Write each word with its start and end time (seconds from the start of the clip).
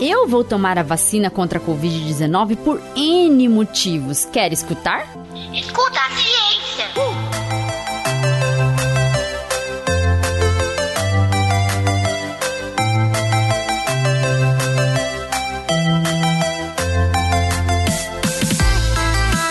Eu 0.00 0.28
vou 0.28 0.44
tomar 0.44 0.78
a 0.78 0.84
vacina 0.84 1.28
contra 1.28 1.58
a 1.58 1.62
Covid-19 1.62 2.56
por 2.58 2.80
N 2.94 3.48
motivos. 3.48 4.24
Quer 4.26 4.52
escutar? 4.52 5.04
Escuta 5.52 5.98
a 5.98 6.10
ciência! 6.10 6.84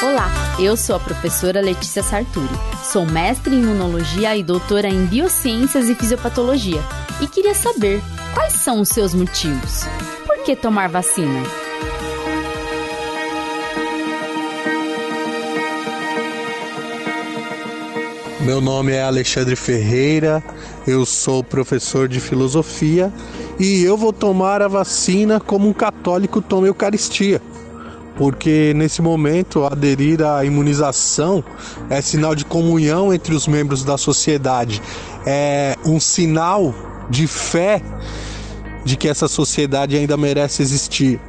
Olá, 0.01 0.31
eu 0.61 0.77
sou 0.77 0.95
a 0.95 0.99
professora 1.01 1.59
Letícia 1.59 2.01
Sarturi. 2.01 2.47
Sou 2.85 3.05
mestre 3.05 3.53
em 3.53 3.59
imunologia 3.59 4.33
e 4.37 4.43
doutora 4.43 4.87
em 4.87 5.05
biociências 5.07 5.89
e 5.89 5.95
fisiopatologia. 5.95 6.79
E 7.19 7.27
queria 7.27 7.53
saber 7.53 8.01
quais 8.33 8.53
são 8.53 8.79
os 8.79 8.87
seus 8.87 9.13
motivos. 9.13 9.83
Que 10.47 10.55
tomar 10.55 10.87
vacina? 10.87 11.43
Meu 18.39 18.61
nome 18.61 18.93
é 18.93 19.03
Alexandre 19.03 19.57
Ferreira, 19.57 20.41
eu 20.87 21.05
sou 21.05 21.43
professor 21.43 22.07
de 22.07 22.21
filosofia 22.21 23.11
e 23.59 23.83
eu 23.83 23.97
vou 23.97 24.13
tomar 24.13 24.61
a 24.61 24.69
vacina 24.69 25.37
como 25.37 25.67
um 25.67 25.73
católico 25.73 26.41
toma 26.41 26.65
a 26.65 26.69
Eucaristia. 26.69 27.41
Porque 28.15 28.71
nesse 28.73 29.01
momento 29.01 29.65
aderir 29.65 30.23
à 30.23 30.45
imunização 30.45 31.43
é 31.89 32.01
sinal 32.01 32.33
de 32.33 32.45
comunhão 32.45 33.13
entre 33.13 33.35
os 33.35 33.49
membros 33.49 33.83
da 33.83 33.97
sociedade, 33.97 34.81
é 35.25 35.75
um 35.85 35.99
sinal 35.99 36.73
de 37.09 37.27
fé 37.27 37.81
de 38.87 38.95
que 38.95 39.09
essa 39.09 39.27
sociedade 39.27 39.97
ainda 39.97 40.15
merece 40.15 40.61
existir. 40.61 41.19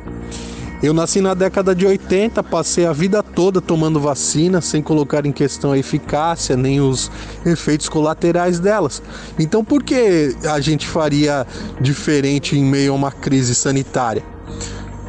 Eu 0.81 0.95
nasci 0.95 1.21
na 1.21 1.35
década 1.35 1.75
de 1.75 1.85
80, 1.85 2.41
passei 2.45 2.87
a 2.87 2.93
vida 2.93 3.21
toda 3.21 3.61
tomando 3.61 3.99
vacina 3.99 4.61
sem 4.61 4.81
colocar 4.81 5.27
em 5.27 5.33
questão 5.33 5.73
a 5.73 5.79
eficácia 5.79 6.57
nem 6.57 6.81
os 6.81 7.11
efeitos 7.45 7.89
colaterais 7.89 8.61
delas. 8.61 9.03
Então, 9.41 9.65
por 9.65 9.83
que 9.83 10.37
a 10.49 10.61
gente 10.61 10.87
faria 10.87 11.45
diferente 11.81 12.57
em 12.57 12.65
meio 12.65 12.93
a 12.93 12.95
uma 12.95 13.11
crise 13.11 13.57
sanitária? 13.57 14.23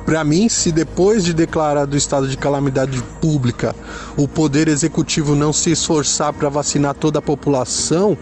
Para 0.09 0.23
mim, 0.23 0.49
se 0.49 0.71
depois 0.71 1.23
de 1.23 1.35
declarado 1.35 1.93
o 1.93 1.97
estado 1.97 2.27
de 2.27 2.35
calamidade 2.35 2.99
pública, 3.21 3.75
o 4.17 4.27
poder 4.27 4.67
executivo 4.67 5.35
não 5.35 5.53
se 5.53 5.69
esforçar 5.69 6.33
para 6.33 6.49
vacinar 6.49 6.95
toda 6.95 7.19
a 7.19 7.21
população, 7.21 8.17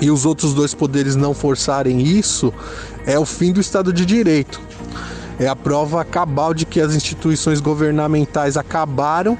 e 0.00 0.10
os 0.10 0.24
outros 0.24 0.54
dois 0.54 0.74
poderes 0.74 1.16
não 1.16 1.34
forçarem 1.34 2.00
isso, 2.00 2.52
é 3.06 3.18
o 3.18 3.24
fim 3.24 3.52
do 3.52 3.60
Estado 3.60 3.92
de 3.92 4.06
Direito. 4.06 4.60
É 5.38 5.46
a 5.46 5.56
prova 5.56 6.04
cabal 6.04 6.52
de 6.52 6.66
que 6.66 6.80
as 6.80 6.94
instituições 6.94 7.60
governamentais 7.60 8.56
acabaram 8.56 9.38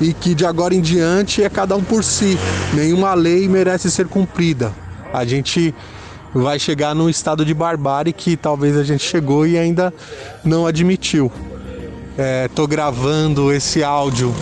e 0.00 0.12
que 0.12 0.34
de 0.34 0.44
agora 0.44 0.74
em 0.74 0.80
diante 0.80 1.42
é 1.42 1.48
cada 1.48 1.76
um 1.76 1.82
por 1.82 2.02
si. 2.02 2.38
Nenhuma 2.74 3.14
lei 3.14 3.48
merece 3.48 3.90
ser 3.90 4.08
cumprida. 4.08 4.72
A 5.12 5.24
gente 5.24 5.74
vai 6.34 6.58
chegar 6.58 6.94
num 6.94 7.08
estado 7.08 7.44
de 7.44 7.54
barbárie 7.54 8.12
que 8.12 8.36
talvez 8.36 8.76
a 8.76 8.84
gente 8.84 9.04
chegou 9.04 9.46
e 9.46 9.56
ainda 9.56 9.94
não 10.44 10.66
admitiu. 10.66 11.30
Estou 12.44 12.64
é, 12.64 12.68
gravando 12.68 13.52
esse 13.52 13.84
áudio 13.84 14.34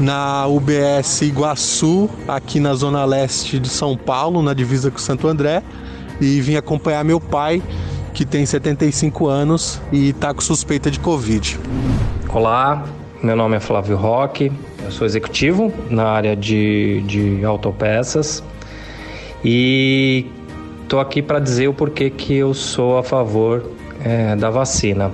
na 0.00 0.46
UBS 0.46 1.20
Iguaçu, 1.20 2.08
aqui 2.26 2.58
na 2.58 2.74
zona 2.74 3.04
leste 3.04 3.58
de 3.60 3.68
São 3.68 3.96
Paulo, 3.96 4.42
na 4.42 4.54
divisa 4.54 4.90
com 4.90 4.98
Santo 4.98 5.28
André, 5.28 5.62
e 6.18 6.40
vim 6.40 6.56
acompanhar 6.56 7.04
meu 7.04 7.20
pai 7.20 7.62
que 8.14 8.24
tem 8.24 8.44
75 8.44 9.26
anos 9.28 9.80
e 9.92 10.08
está 10.08 10.32
com 10.32 10.40
suspeita 10.40 10.90
de 10.90 10.98
Covid. 10.98 11.60
Olá, 12.30 12.84
meu 13.22 13.36
nome 13.36 13.56
é 13.56 13.60
Flávio 13.60 13.96
Roque, 13.96 14.50
eu 14.82 14.90
sou 14.90 15.06
executivo 15.06 15.70
na 15.90 16.04
área 16.04 16.34
de, 16.34 17.02
de 17.02 17.44
autopeças 17.44 18.42
e 19.44 20.26
estou 20.82 20.98
aqui 20.98 21.20
para 21.20 21.38
dizer 21.38 21.68
o 21.68 21.74
porquê 21.74 22.08
que 22.08 22.34
eu 22.34 22.54
sou 22.54 22.96
a 22.96 23.02
favor 23.02 23.64
é, 24.02 24.34
da 24.34 24.48
vacina. 24.48 25.10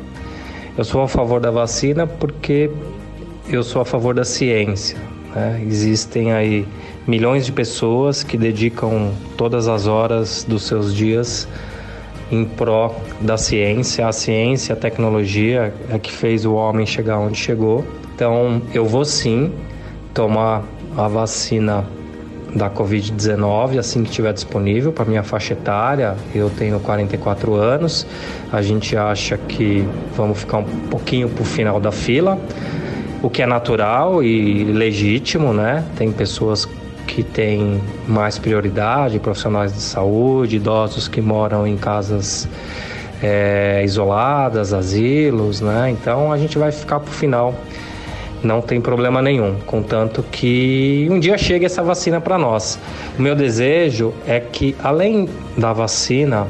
Eu 0.79 0.85
sou 0.85 1.03
a 1.03 1.09
favor 1.09 1.41
da 1.41 1.51
vacina 1.51 2.07
porque 2.07 2.71
eu 3.49 3.63
sou 3.63 3.83
a 3.83 3.85
favor 3.85 4.15
da 4.15 4.25
ciência. 4.25 4.99
Né? 5.35 5.63
Existem 5.67 6.33
aí 6.33 6.67
milhões 7.07 7.47
de 7.47 7.53
pessoas 7.53 8.23
que 8.23 8.37
dedicam 8.37 9.13
todas 9.37 9.69
as 9.69 9.87
horas 9.87 10.45
dos 10.49 10.65
seus 10.65 10.95
dias 10.95 11.49
em 12.31 12.45
pró 12.45 12.95
da 13.21 13.37
ciência. 13.37 14.09
A 14.09 14.13
ciência, 14.13 14.73
a 14.73 14.77
tecnologia 14.77 15.73
é 15.91 15.99
que 15.99 16.13
fez 16.13 16.45
o 16.45 16.55
homem 16.55 16.85
chegar 16.85 17.19
onde 17.19 17.39
chegou. 17.39 17.85
Então, 18.15 18.63
eu 18.75 18.85
vou 18.85 19.05
sim 19.05 19.53
tomar 20.13 20.65
a 20.97 21.07
vacina 21.07 21.85
da 22.55 22.71
Covid-19 22.71 23.79
assim 23.79 24.03
que 24.03 24.09
estiver 24.09 24.33
disponível 24.33 24.91
para 24.91 25.05
minha 25.05 25.23
faixa 25.23 25.53
etária. 25.53 26.17
Eu 26.35 26.49
tenho 26.51 26.81
44 26.81 27.55
anos. 27.55 28.07
A 28.51 28.63
gente 28.63 28.97
acha 28.97 29.37
que 29.37 29.87
vamos 30.17 30.39
ficar 30.39 30.59
um 30.59 30.65
pouquinho 30.89 31.29
para 31.29 31.43
o 31.43 31.45
final 31.45 31.79
da 31.79 31.93
fila, 31.93 32.39
o 33.23 33.31
que 33.31 33.43
é 33.43 33.47
natural 33.47 34.23
e 34.23 34.65
legítimo, 34.65 35.53
né? 35.53 35.85
Tem 35.97 36.13
pessoas 36.13 36.69
que 37.07 37.23
têm 37.23 37.81
mais 38.07 38.39
prioridade, 38.39 39.19
profissionais 39.19 39.73
de 39.73 39.81
saúde, 39.81 40.57
idosos 40.57 41.09
que 41.09 41.21
moram 41.21 41.67
em 41.67 41.77
casas 41.77 42.49
é, 43.23 43.83
isoladas, 43.85 44.73
asilos, 44.73 45.61
né? 45.61 45.91
Então 45.91 46.33
a 46.33 46.39
gente 46.39 46.59
vai 46.59 46.73
ficar 46.73 47.01
para 47.01 47.11
o 47.11 47.15
final. 47.15 47.55
Não 48.43 48.61
tem 48.61 48.81
problema 48.81 49.23
nenhum, 49.23 49.57
contanto 49.67 50.23
que 50.31 51.09
um 51.11 51.19
dia 51.19 51.39
chegue 51.39 51.65
essa 51.65 51.83
vacina 51.83 52.21
para 52.21 52.37
nós. 52.37 52.79
O 53.19 53.23
meu 53.23 53.35
desejo 53.35 54.13
é 54.27 54.39
que, 54.39 54.77
além 54.83 55.29
da 55.57 55.73
vacina 55.73 56.47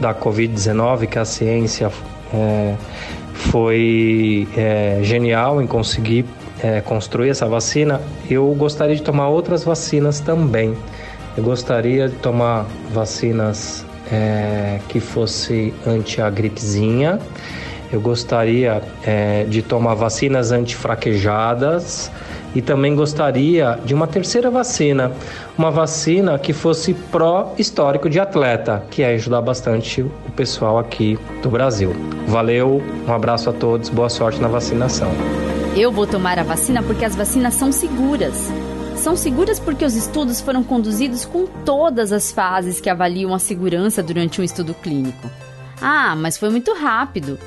da 0.00 0.12
Covid-19, 0.12 1.06
que 1.06 1.18
a 1.18 1.24
ciência 1.24 1.90
é, 2.34 2.74
foi 3.38 4.48
é, 4.56 4.98
genial 5.02 5.62
em 5.62 5.66
conseguir 5.66 6.24
é, 6.62 6.80
construir 6.80 7.30
essa 7.30 7.46
vacina, 7.46 8.00
eu 8.28 8.46
gostaria 8.54 8.96
de 8.96 9.02
tomar 9.02 9.28
outras 9.28 9.64
vacinas 9.64 10.20
também. 10.20 10.76
Eu 11.36 11.44
gostaria 11.44 12.08
de 12.08 12.16
tomar 12.16 12.66
vacinas 12.92 13.86
é, 14.10 14.80
que 14.88 14.98
fosse 14.98 15.72
anti 15.86 16.20
a 16.20 16.28
gripezinha. 16.28 17.20
Eu 17.92 18.00
gostaria 18.00 18.82
é, 19.04 19.44
de 19.44 19.62
tomar 19.62 19.94
vacinas 19.94 20.50
antifraquejadas 20.50 22.10
e 22.54 22.62
também 22.62 22.94
gostaria 22.94 23.78
de 23.84 23.94
uma 23.94 24.06
terceira 24.06 24.50
vacina, 24.50 25.12
uma 25.56 25.70
vacina 25.70 26.38
que 26.38 26.52
fosse 26.52 26.94
pró-histórico 26.94 28.08
de 28.08 28.18
atleta, 28.18 28.84
que 28.90 29.02
ia 29.02 29.08
ajudar 29.08 29.42
bastante 29.42 30.02
o 30.02 30.32
pessoal 30.34 30.78
aqui 30.78 31.18
do 31.42 31.50
Brasil. 31.50 31.94
Valeu, 32.26 32.82
um 33.06 33.12
abraço 33.12 33.50
a 33.50 33.52
todos, 33.52 33.88
boa 33.88 34.08
sorte 34.08 34.40
na 34.40 34.48
vacinação. 34.48 35.10
Eu 35.76 35.92
vou 35.92 36.06
tomar 36.06 36.38
a 36.38 36.42
vacina 36.42 36.82
porque 36.82 37.04
as 37.04 37.14
vacinas 37.14 37.54
são 37.54 37.70
seguras. 37.70 38.50
São 38.96 39.16
seguras 39.16 39.60
porque 39.60 39.84
os 39.84 39.94
estudos 39.94 40.40
foram 40.40 40.64
conduzidos 40.64 41.24
com 41.24 41.46
todas 41.64 42.12
as 42.12 42.32
fases 42.32 42.80
que 42.80 42.90
avaliam 42.90 43.32
a 43.32 43.38
segurança 43.38 44.02
durante 44.02 44.40
um 44.40 44.44
estudo 44.44 44.74
clínico. 44.74 45.30
Ah, 45.80 46.16
mas 46.16 46.36
foi 46.36 46.50
muito 46.50 46.74
rápido. 46.74 47.38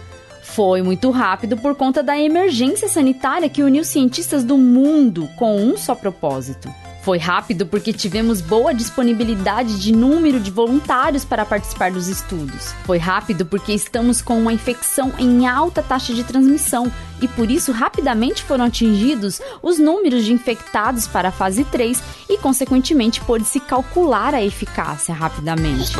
Foi 0.41 0.81
muito 0.81 1.11
rápido 1.11 1.55
por 1.55 1.75
conta 1.75 2.01
da 2.01 2.19
emergência 2.19 2.89
sanitária 2.89 3.49
que 3.49 3.63
uniu 3.63 3.83
cientistas 3.83 4.43
do 4.43 4.57
mundo 4.57 5.29
com 5.37 5.57
um 5.57 5.77
só 5.77 5.95
propósito 5.95 6.69
foi 7.01 7.17
rápido 7.17 7.65
porque 7.65 7.91
tivemos 7.91 8.41
boa 8.41 8.73
disponibilidade 8.73 9.79
de 9.79 9.91
número 9.91 10.39
de 10.39 10.51
voluntários 10.51 11.25
para 11.25 11.45
participar 11.45 11.91
dos 11.91 12.07
estudos. 12.07 12.73
Foi 12.85 12.97
rápido 12.97 13.45
porque 13.45 13.73
estamos 13.73 14.21
com 14.21 14.39
uma 14.39 14.53
infecção 14.53 15.11
em 15.17 15.47
alta 15.47 15.81
taxa 15.81 16.13
de 16.13 16.23
transmissão 16.23 16.91
e 17.21 17.27
por 17.27 17.49
isso 17.49 17.71
rapidamente 17.71 18.43
foram 18.43 18.65
atingidos 18.65 19.41
os 19.61 19.77
números 19.77 20.25
de 20.25 20.33
infectados 20.33 21.07
para 21.07 21.29
a 21.29 21.31
fase 21.31 21.63
3 21.65 22.01
e, 22.29 22.37
consequentemente, 22.37 23.21
pôde-se 23.21 23.59
calcular 23.59 24.33
a 24.33 24.43
eficácia 24.43 25.13
rapidamente. 25.13 25.93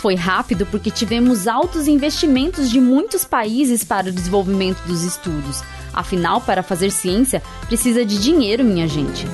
Foi 0.00 0.14
rápido 0.14 0.66
porque 0.66 0.90
tivemos 0.90 1.46
altos 1.46 1.88
investimentos 1.88 2.70
de 2.70 2.80
muitos 2.80 3.24
países 3.24 3.82
para 3.82 4.08
o 4.08 4.12
desenvolvimento 4.12 4.80
dos 4.86 5.02
estudos. 5.02 5.62
Afinal, 5.96 6.42
para 6.42 6.62
fazer 6.62 6.90
ciência, 6.90 7.42
precisa 7.66 8.04
de 8.04 8.18
dinheiro, 8.18 8.62
minha 8.62 8.86
gente. 8.86 9.26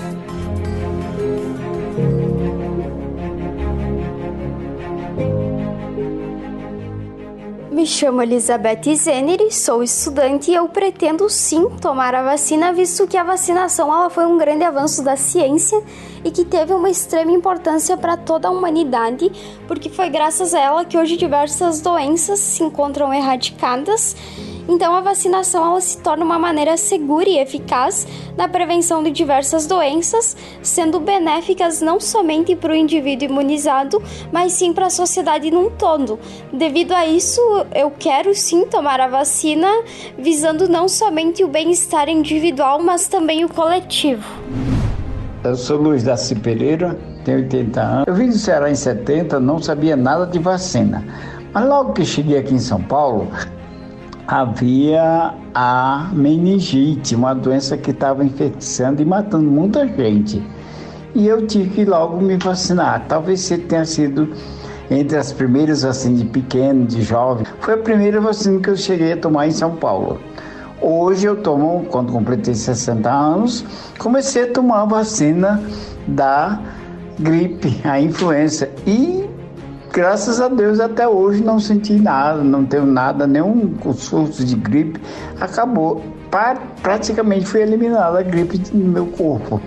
Me 7.72 7.84
chamo 7.84 8.22
Elizabeth 8.22 8.94
Zeneri, 8.94 9.50
sou 9.50 9.82
estudante 9.82 10.52
e 10.52 10.54
eu 10.54 10.68
pretendo 10.68 11.28
sim 11.28 11.68
tomar 11.80 12.14
a 12.14 12.22
vacina, 12.22 12.72
visto 12.72 13.08
que 13.08 13.16
a 13.16 13.24
vacinação 13.24 13.92
ela 13.92 14.08
foi 14.08 14.24
um 14.24 14.38
grande 14.38 14.62
avanço 14.62 15.02
da 15.02 15.16
ciência 15.16 15.82
e 16.24 16.30
que 16.30 16.44
teve 16.44 16.72
uma 16.72 16.90
extrema 16.90 17.32
importância 17.32 17.96
para 17.96 18.16
toda 18.16 18.48
a 18.48 18.50
humanidade, 18.50 19.30
porque 19.66 19.88
foi 19.88 20.08
graças 20.08 20.54
a 20.54 20.60
ela 20.60 20.84
que 20.84 20.96
hoje 20.96 21.16
diversas 21.16 21.80
doenças 21.80 22.38
se 22.38 22.62
encontram 22.62 23.12
erradicadas 23.12 24.16
então, 24.68 24.94
a 24.94 25.00
vacinação 25.00 25.64
ela 25.64 25.80
se 25.80 25.98
torna 25.98 26.24
uma 26.24 26.38
maneira 26.38 26.76
segura 26.76 27.28
e 27.28 27.38
eficaz 27.38 28.06
na 28.36 28.48
prevenção 28.48 29.02
de 29.02 29.10
diversas 29.10 29.66
doenças, 29.66 30.36
sendo 30.62 31.00
benéficas 31.00 31.80
não 31.80 31.98
somente 31.98 32.54
para 32.54 32.72
o 32.72 32.76
indivíduo 32.76 33.28
imunizado, 33.28 34.02
mas 34.30 34.52
sim 34.52 34.72
para 34.72 34.86
a 34.86 34.90
sociedade 34.90 35.50
num 35.50 35.70
todo. 35.70 36.18
Devido 36.52 36.92
a 36.92 37.06
isso, 37.06 37.40
eu 37.74 37.90
quero 37.90 38.34
sim 38.34 38.66
tomar 38.66 39.00
a 39.00 39.08
vacina, 39.08 39.68
visando 40.16 40.68
não 40.68 40.88
somente 40.88 41.42
o 41.42 41.48
bem-estar 41.48 42.08
individual, 42.08 42.80
mas 42.80 43.08
também 43.08 43.44
o 43.44 43.48
coletivo. 43.48 44.71
Eu 45.44 45.56
sou 45.56 45.76
Luiz 45.76 46.04
Daci 46.04 46.36
Pereira, 46.36 46.96
tenho 47.24 47.38
80 47.38 47.80
anos. 47.80 48.04
Eu 48.06 48.14
vim 48.14 48.28
do 48.28 48.38
Ceará 48.38 48.70
em 48.70 48.76
70, 48.76 49.40
não 49.40 49.60
sabia 49.60 49.96
nada 49.96 50.24
de 50.24 50.38
vacina. 50.38 51.04
Mas 51.52 51.66
logo 51.66 51.94
que 51.94 52.04
cheguei 52.04 52.38
aqui 52.38 52.54
em 52.54 52.60
São 52.60 52.80
Paulo, 52.80 53.26
havia 54.24 55.34
a 55.52 56.10
meningite, 56.12 57.16
uma 57.16 57.34
doença 57.34 57.76
que 57.76 57.90
estava 57.90 58.24
infectando 58.24 59.02
e 59.02 59.04
matando 59.04 59.50
muita 59.50 59.84
gente. 59.84 60.40
E 61.12 61.26
eu 61.26 61.44
tive 61.44 61.70
que 61.70 61.84
logo 61.84 62.20
me 62.20 62.36
vacinar. 62.36 63.04
Talvez 63.08 63.40
você 63.40 63.58
tenha 63.58 63.84
sido 63.84 64.32
entre 64.92 65.18
as 65.18 65.32
primeiras 65.32 65.82
vacinas 65.82 66.20
de 66.20 66.26
pequeno, 66.26 66.86
de 66.86 67.02
jovem. 67.02 67.44
Foi 67.58 67.74
a 67.74 67.78
primeira 67.78 68.20
vacina 68.20 68.60
que 68.60 68.70
eu 68.70 68.76
cheguei 68.76 69.14
a 69.14 69.16
tomar 69.16 69.48
em 69.48 69.50
São 69.50 69.74
Paulo. 69.74 70.20
Hoje 70.84 71.28
eu 71.28 71.36
tomo, 71.36 71.86
quando 71.88 72.12
completei 72.12 72.54
60 72.54 73.08
anos, 73.08 73.64
comecei 73.98 74.42
a 74.42 74.52
tomar 74.52 74.82
a 74.82 74.84
vacina 74.84 75.62
da 76.08 76.58
gripe, 77.20 77.80
a 77.84 78.00
influenza. 78.00 78.68
E 78.84 79.24
graças 79.92 80.40
a 80.40 80.48
Deus 80.48 80.80
até 80.80 81.06
hoje 81.06 81.40
não 81.40 81.60
senti 81.60 81.92
nada, 81.92 82.42
não 82.42 82.64
tenho 82.64 82.84
nada, 82.84 83.28
nenhum 83.28 83.72
surto 83.94 84.44
de 84.44 84.56
gripe. 84.56 85.00
Acabou, 85.40 86.02
praticamente 86.82 87.46
foi 87.46 87.62
eliminada 87.62 88.18
a 88.18 88.22
gripe 88.22 88.60
no 88.74 88.86
meu 88.86 89.06
corpo. 89.06 89.60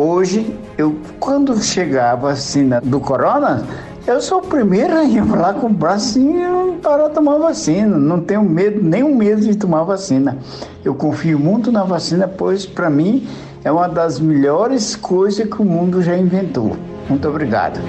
Hoje, 0.00 0.56
eu 0.78 0.96
quando 1.20 1.60
chegar 1.60 2.12
a 2.12 2.16
vacina 2.16 2.80
do 2.80 3.00
corona, 3.00 3.66
eu 4.08 4.22
sou 4.22 4.38
o 4.38 4.42
primeiro 4.42 4.96
a 4.96 5.04
ir 5.04 5.22
lá 5.22 5.52
com 5.52 5.66
o 5.66 5.72
bracinho 5.72 6.78
para 6.82 7.10
tomar 7.10 7.36
vacina. 7.36 7.98
Não 7.98 8.20
tenho 8.20 8.42
medo, 8.42 8.82
nenhum 8.82 9.14
medo 9.14 9.42
de 9.42 9.54
tomar 9.54 9.84
vacina. 9.84 10.38
Eu 10.82 10.94
confio 10.94 11.38
muito 11.38 11.70
na 11.70 11.84
vacina, 11.84 12.26
pois 12.26 12.64
para 12.64 12.88
mim 12.88 13.28
é 13.62 13.70
uma 13.70 13.86
das 13.86 14.18
melhores 14.18 14.96
coisas 14.96 15.46
que 15.46 15.60
o 15.60 15.64
mundo 15.64 16.00
já 16.00 16.16
inventou. 16.16 16.74
Muito 17.06 17.28
obrigado. 17.28 17.80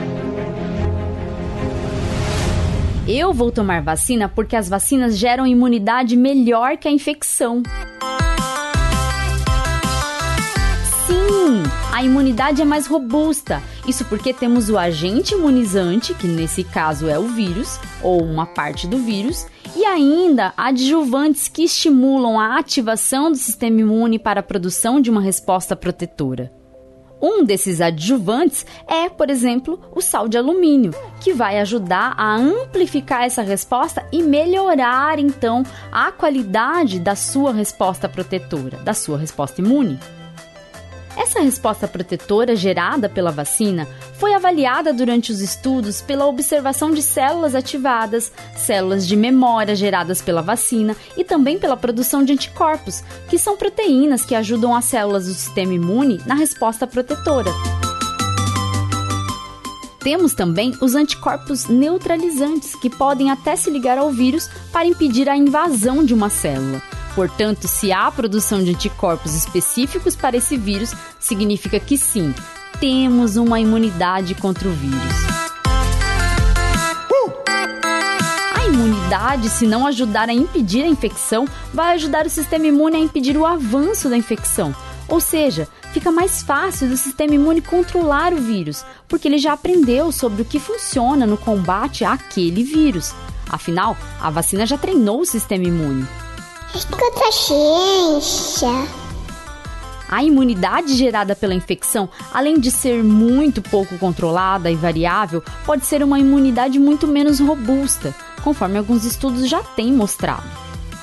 Eu 3.07 3.31
vou 3.33 3.49
tomar 3.49 3.81
vacina 3.81 4.27
porque 4.27 4.57
as 4.57 4.67
vacinas 4.67 5.17
geram 5.17 5.47
imunidade 5.47 6.17
melhor 6.17 6.75
que 6.75 6.89
a 6.89 6.91
infecção. 6.91 7.63
Sim, 11.07 11.63
a 11.99 12.03
imunidade 12.03 12.61
é 12.61 12.65
mais 12.65 12.87
robusta. 12.87 13.61
Isso 13.85 14.05
porque 14.05 14.33
temos 14.33 14.69
o 14.69 14.77
agente 14.77 15.33
imunizante, 15.33 16.13
que 16.13 16.27
nesse 16.27 16.63
caso 16.63 17.09
é 17.09 17.19
o 17.19 17.27
vírus, 17.27 17.77
ou 18.01 18.23
uma 18.23 18.45
parte 18.45 18.87
do 18.87 18.99
vírus, 18.99 19.45
e 19.75 19.83
ainda 19.83 20.53
adjuvantes 20.55 21.49
que 21.49 21.63
estimulam 21.63 22.39
a 22.39 22.57
ativação 22.57 23.29
do 23.29 23.37
sistema 23.37 23.81
imune 23.81 24.17
para 24.17 24.39
a 24.39 24.43
produção 24.43 25.01
de 25.01 25.09
uma 25.09 25.19
resposta 25.19 25.75
protetora. 25.75 26.53
Um 27.21 27.43
desses 27.43 27.81
adjuvantes 27.81 28.65
é, 28.87 29.09
por 29.09 29.29
exemplo, 29.29 29.77
o 29.93 29.99
sal 29.99 30.29
de 30.29 30.37
alumínio, 30.37 30.93
que 31.19 31.33
vai 31.33 31.59
ajudar 31.59 32.13
a 32.15 32.33
amplificar 32.33 33.25
essa 33.25 33.41
resposta 33.41 34.05
e 34.09 34.23
melhorar 34.23 35.19
então 35.19 35.63
a 35.91 36.13
qualidade 36.13 36.97
da 36.97 37.17
sua 37.17 37.51
resposta 37.51 38.07
protetora, 38.07 38.77
da 38.77 38.93
sua 38.93 39.17
resposta 39.17 39.59
imune. 39.59 39.99
Essa 41.19 41.41
resposta 41.41 41.85
protetora 41.85 42.55
gerada 42.55 43.09
pela 43.09 43.29
vacina 43.29 43.85
foi 44.17 44.33
avaliada 44.33 44.93
durante 44.93 45.33
os 45.33 45.41
estudos 45.41 46.01
pela 46.01 46.25
observação 46.25 46.91
de 46.91 47.01
células 47.01 47.53
ativadas, 47.53 48.31
células 48.55 49.05
de 49.05 49.17
memória 49.17 49.75
geradas 49.75 50.21
pela 50.21 50.41
vacina 50.41 50.95
e 51.17 51.25
também 51.25 51.59
pela 51.59 51.75
produção 51.75 52.23
de 52.23 52.31
anticorpos, 52.31 53.03
que 53.29 53.37
são 53.37 53.57
proteínas 53.57 54.25
que 54.25 54.33
ajudam 54.33 54.73
as 54.73 54.85
células 54.85 55.25
do 55.25 55.33
sistema 55.33 55.73
imune 55.73 56.21
na 56.25 56.35
resposta 56.35 56.87
protetora. 56.87 57.51
Temos 59.99 60.33
também 60.33 60.71
os 60.81 60.95
anticorpos 60.95 61.67
neutralizantes, 61.67 62.73
que 62.77 62.89
podem 62.89 63.29
até 63.29 63.57
se 63.57 63.69
ligar 63.69 63.97
ao 63.97 64.09
vírus 64.09 64.49
para 64.71 64.87
impedir 64.87 65.27
a 65.27 65.35
invasão 65.35 66.05
de 66.05 66.13
uma 66.13 66.29
célula. 66.29 66.81
Portanto, 67.15 67.67
se 67.67 67.91
há 67.91 68.09
produção 68.11 68.63
de 68.63 68.71
anticorpos 68.71 69.35
específicos 69.35 70.15
para 70.15 70.37
esse 70.37 70.57
vírus, 70.57 70.93
significa 71.19 71.79
que 71.79 71.97
sim, 71.97 72.33
temos 72.79 73.35
uma 73.35 73.59
imunidade 73.59 74.35
contra 74.35 74.67
o 74.67 74.71
vírus. 74.71 75.29
A 78.55 78.65
imunidade, 78.65 79.49
se 79.49 79.65
não 79.65 79.85
ajudar 79.87 80.29
a 80.29 80.33
impedir 80.33 80.83
a 80.83 80.87
infecção, 80.87 81.47
vai 81.73 81.95
ajudar 81.95 82.25
o 82.25 82.29
sistema 82.29 82.67
imune 82.67 82.95
a 82.95 82.99
impedir 82.99 83.35
o 83.35 83.45
avanço 83.45 84.09
da 84.09 84.17
infecção. 84.17 84.73
Ou 85.07 85.19
seja, 85.19 85.67
fica 85.91 86.11
mais 86.11 86.43
fácil 86.43 86.87
do 86.87 86.95
sistema 86.95 87.33
imune 87.33 87.61
controlar 87.61 88.31
o 88.31 88.37
vírus, 88.37 88.85
porque 89.07 89.27
ele 89.27 89.39
já 89.39 89.53
aprendeu 89.53 90.11
sobre 90.11 90.43
o 90.43 90.45
que 90.45 90.59
funciona 90.59 91.25
no 91.25 91.37
combate 91.37 92.05
àquele 92.05 92.63
vírus. 92.63 93.13
Afinal, 93.49 93.97
a 94.21 94.29
vacina 94.29 94.65
já 94.65 94.77
treinou 94.77 95.21
o 95.21 95.25
sistema 95.25 95.63
imune. 95.63 96.07
Escuta 96.73 97.05
a. 97.05 98.87
A 100.07 100.23
imunidade 100.23 100.95
gerada 100.95 101.35
pela 101.35 101.55
infecção, 101.55 102.07
além 102.31 102.59
de 102.59 102.69
ser 102.69 103.03
muito 103.03 103.59
pouco 103.61 103.97
controlada 103.97 104.69
e 104.69 104.75
variável, 104.75 105.43
pode 105.65 105.87
ser 105.87 106.03
uma 106.03 106.19
imunidade 106.19 106.77
muito 106.77 107.07
menos 107.07 107.39
robusta, 107.39 108.15
conforme 108.43 108.77
alguns 108.77 109.03
estudos 109.03 109.49
já 109.49 109.63
têm 109.63 109.91
mostrado. 109.91 110.47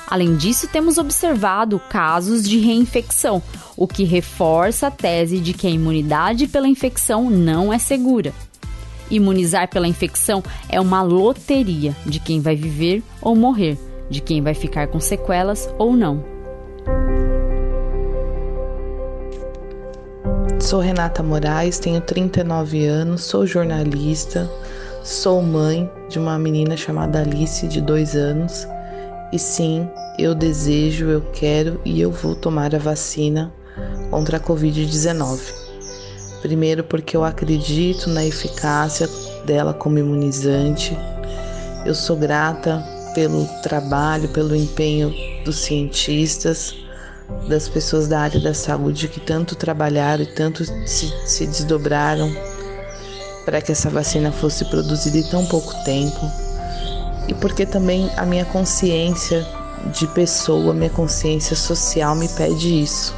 Além 0.07 0.37
disso, 0.37 0.69
temos 0.69 0.97
observado 0.97 1.81
casos 1.89 2.47
de 2.47 2.59
reinfecção, 2.59 3.43
o 3.75 3.87
que 3.87 4.05
reforça 4.05 4.87
a 4.87 4.91
tese 4.91 5.39
de 5.39 5.53
que 5.53 5.67
a 5.67 5.71
imunidade 5.71 6.47
pela 6.47 6.67
infecção 6.67 7.29
não 7.29 7.73
é 7.73 7.77
segura. 7.77 8.33
Imunizar 9.11 9.69
pela 9.69 9.87
infecção 9.87 10.41
é 10.69 10.79
uma 10.79 11.01
loteria 11.01 11.95
de 12.05 12.21
quem 12.21 12.39
vai 12.39 12.55
viver 12.55 13.03
ou 13.21 13.35
morrer 13.35 13.77
de 14.09 14.21
quem 14.21 14.41
vai 14.41 14.53
ficar 14.53 14.87
com 14.87 14.99
sequelas 14.99 15.69
ou 15.77 15.95
não. 15.95 16.23
Sou 20.59 20.79
Renata 20.79 21.23
Moraes, 21.23 21.79
tenho 21.79 22.01
39 22.01 22.85
anos, 22.85 23.23
sou 23.23 23.45
jornalista, 23.45 24.49
sou 25.03 25.41
mãe 25.41 25.89
de 26.09 26.19
uma 26.19 26.37
menina 26.37 26.75
chamada 26.75 27.21
Alice, 27.21 27.67
de 27.67 27.79
2 27.79 28.15
anos, 28.15 28.67
e 29.31 29.39
sim, 29.39 29.87
eu 30.17 30.33
desejo, 30.33 31.05
eu 31.05 31.21
quero 31.31 31.79
e 31.85 32.01
eu 32.01 32.11
vou 32.11 32.35
tomar 32.35 32.73
a 32.73 32.79
vacina 32.79 33.53
contra 34.09 34.37
a 34.37 34.39
Covid-19. 34.39 35.39
Primeiro, 36.41 36.83
porque 36.83 37.15
eu 37.15 37.23
acredito 37.23 38.09
na 38.09 38.25
eficácia 38.25 39.07
dela 39.45 39.73
como 39.73 39.99
imunizante. 39.99 40.97
Eu 41.85 41.93
sou 41.93 42.15
grata 42.15 42.83
pelo 43.13 43.45
trabalho, 43.61 44.29
pelo 44.29 44.55
empenho 44.55 45.13
dos 45.43 45.57
cientistas, 45.57 46.75
das 47.47 47.67
pessoas 47.67 48.07
da 48.07 48.21
área 48.21 48.39
da 48.39 48.53
saúde 48.53 49.07
que 49.07 49.19
tanto 49.19 49.55
trabalharam 49.55 50.23
e 50.23 50.27
tanto 50.27 50.63
se, 50.87 51.13
se 51.25 51.45
desdobraram 51.45 52.31
para 53.45 53.61
que 53.61 53.71
essa 53.71 53.89
vacina 53.89 54.31
fosse 54.31 54.65
produzida 54.65 55.17
em 55.17 55.23
tão 55.23 55.45
pouco 55.45 55.73
tempo. 55.83 56.19
E 57.27 57.33
porque 57.33 57.65
também 57.65 58.09
a 58.17 58.25
minha 58.25 58.45
consciência 58.45 59.45
de 59.97 60.07
pessoa, 60.07 60.73
minha 60.73 60.89
consciência 60.89 61.55
social 61.55 62.15
me 62.15 62.27
pede 62.29 62.81
isso. 62.81 63.13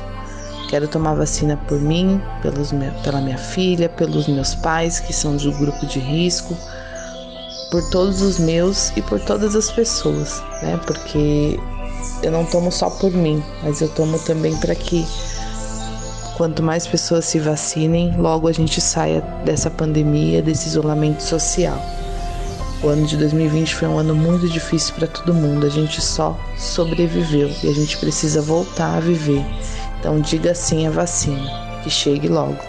Quero 0.70 0.88
tomar 0.88 1.16
vacina 1.16 1.58
por 1.68 1.80
mim, 1.80 2.22
pelos 2.44 2.72
pela 3.04 3.22
minha 3.22 3.38
filha, 3.38 3.90
pelos 3.90 4.28
meus 4.28 4.54
pais 4.54 5.00
que 5.00 5.12
são 5.12 5.36
do 5.36 5.52
grupo 5.54 5.86
de 5.88 6.00
risco, 6.00 6.56
por 7.70 7.88
todos 7.90 8.22
os 8.22 8.40
meus 8.40 8.92
e 8.96 9.02
por 9.02 9.20
todas 9.20 9.56
as 9.56 9.72
pessoas, 9.72 10.42
né? 10.62 10.80
Porque 10.86 11.60
eu 12.24 12.32
não 12.32 12.46
tomo 12.46 12.72
só 12.72 12.90
por 12.90 13.12
mim, 13.12 13.44
mas 13.64 13.82
eu 13.82 13.90
tomo 13.90 14.18
também 14.20 14.56
para 14.58 14.76
que 14.76 15.06
quanto 16.38 16.64
mais 16.64 16.88
pessoas 16.88 17.26
se 17.26 17.38
vacinem, 17.38 18.16
logo 18.18 18.48
a 18.48 18.52
gente 18.54 18.80
saia 18.80 19.22
dessa 19.44 19.70
pandemia, 19.70 20.42
desse 20.42 20.70
isolamento 20.70 21.22
social. 21.22 21.78
O 22.82 22.88
ano 22.88 23.06
de 23.06 23.18
2020 23.18 23.76
foi 23.76 23.88
um 23.90 23.98
ano 23.98 24.16
muito 24.16 24.48
difícil 24.48 24.96
para 24.96 25.08
todo 25.08 25.34
mundo. 25.34 25.66
A 25.66 25.70
gente 25.70 26.00
só 26.02 26.40
sobreviveu 26.58 27.52
e 27.62 27.68
a 27.68 27.74
gente 27.74 27.98
precisa 27.98 28.42
voltar 28.42 28.96
a 28.96 29.00
viver. 29.02 29.46
Então 30.00 30.22
diga 30.22 30.56
sim 30.56 30.88
à 30.88 30.90
vacina, 30.90 31.52
que 31.84 31.90
chegue 31.90 32.30
logo. 32.30 32.69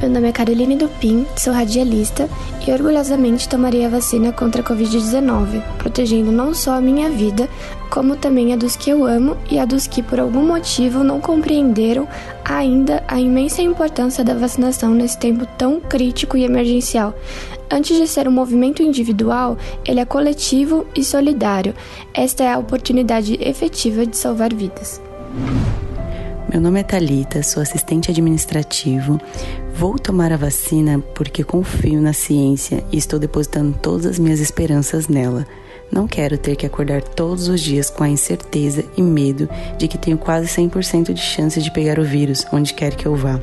Meu 0.00 0.10
nome 0.10 0.28
é 0.28 0.32
Caroline 0.32 0.76
Dupin, 0.76 1.26
sou 1.36 1.52
radialista 1.52 2.28
e 2.66 2.70
orgulhosamente 2.70 3.48
tomarei 3.48 3.84
a 3.84 3.88
vacina 3.88 4.32
contra 4.32 4.62
a 4.62 4.64
Covid-19, 4.64 5.60
protegendo 5.76 6.30
não 6.30 6.54
só 6.54 6.72
a 6.72 6.80
minha 6.80 7.10
vida, 7.10 7.48
como 7.90 8.14
também 8.14 8.52
a 8.52 8.56
dos 8.56 8.76
que 8.76 8.90
eu 8.90 9.04
amo 9.04 9.36
e 9.50 9.58
a 9.58 9.64
dos 9.64 9.86
que 9.86 10.02
por 10.02 10.20
algum 10.20 10.46
motivo 10.46 11.02
não 11.02 11.20
compreenderam 11.20 12.06
ainda 12.44 13.02
a 13.08 13.18
imensa 13.18 13.60
importância 13.60 14.22
da 14.22 14.34
vacinação 14.34 14.94
nesse 14.94 15.18
tempo 15.18 15.46
tão 15.58 15.80
crítico 15.80 16.36
e 16.36 16.44
emergencial. 16.44 17.12
Antes 17.70 17.96
de 17.96 18.06
ser 18.06 18.28
um 18.28 18.32
movimento 18.32 18.82
individual, 18.82 19.58
ele 19.84 20.00
é 20.00 20.04
coletivo 20.04 20.86
e 20.94 21.02
solidário. 21.02 21.74
Esta 22.14 22.44
é 22.44 22.52
a 22.52 22.58
oportunidade 22.58 23.36
efetiva 23.40 24.06
de 24.06 24.16
salvar 24.16 24.54
vidas. 24.54 25.00
Meu 26.50 26.62
nome 26.62 26.80
é 26.80 26.82
Talita, 26.82 27.42
sou 27.42 27.62
assistente 27.62 28.10
administrativo. 28.10 29.20
Vou 29.74 29.98
tomar 29.98 30.32
a 30.32 30.36
vacina 30.38 30.98
porque 31.14 31.44
confio 31.44 32.00
na 32.00 32.14
ciência 32.14 32.82
e 32.90 32.96
estou 32.96 33.18
depositando 33.18 33.76
todas 33.82 34.06
as 34.06 34.18
minhas 34.18 34.40
esperanças 34.40 35.08
nela. 35.08 35.46
Não 35.92 36.08
quero 36.08 36.38
ter 36.38 36.56
que 36.56 36.64
acordar 36.64 37.02
todos 37.02 37.48
os 37.48 37.60
dias 37.60 37.90
com 37.90 38.02
a 38.02 38.08
incerteza 38.08 38.82
e 38.96 39.02
medo 39.02 39.46
de 39.76 39.86
que 39.86 39.98
tenho 39.98 40.16
quase 40.16 40.48
100% 40.48 41.12
de 41.12 41.20
chance 41.20 41.60
de 41.60 41.70
pegar 41.70 41.98
o 41.98 42.04
vírus 42.04 42.46
onde 42.50 42.72
quer 42.72 42.94
que 42.94 43.04
eu 43.04 43.14
vá. 43.14 43.38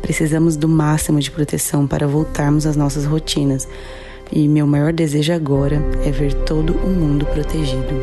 Precisamos 0.00 0.56
do 0.56 0.66
máximo 0.66 1.20
de 1.20 1.30
proteção 1.30 1.86
para 1.86 2.08
voltarmos 2.08 2.64
às 2.64 2.74
nossas 2.74 3.04
rotinas. 3.04 3.68
E 4.32 4.48
meu 4.48 4.66
maior 4.66 4.94
desejo 4.94 5.34
agora 5.34 5.76
é 6.06 6.10
ver 6.10 6.32
todo 6.32 6.72
o 6.72 6.88
mundo 6.88 7.26
protegido. 7.26 7.94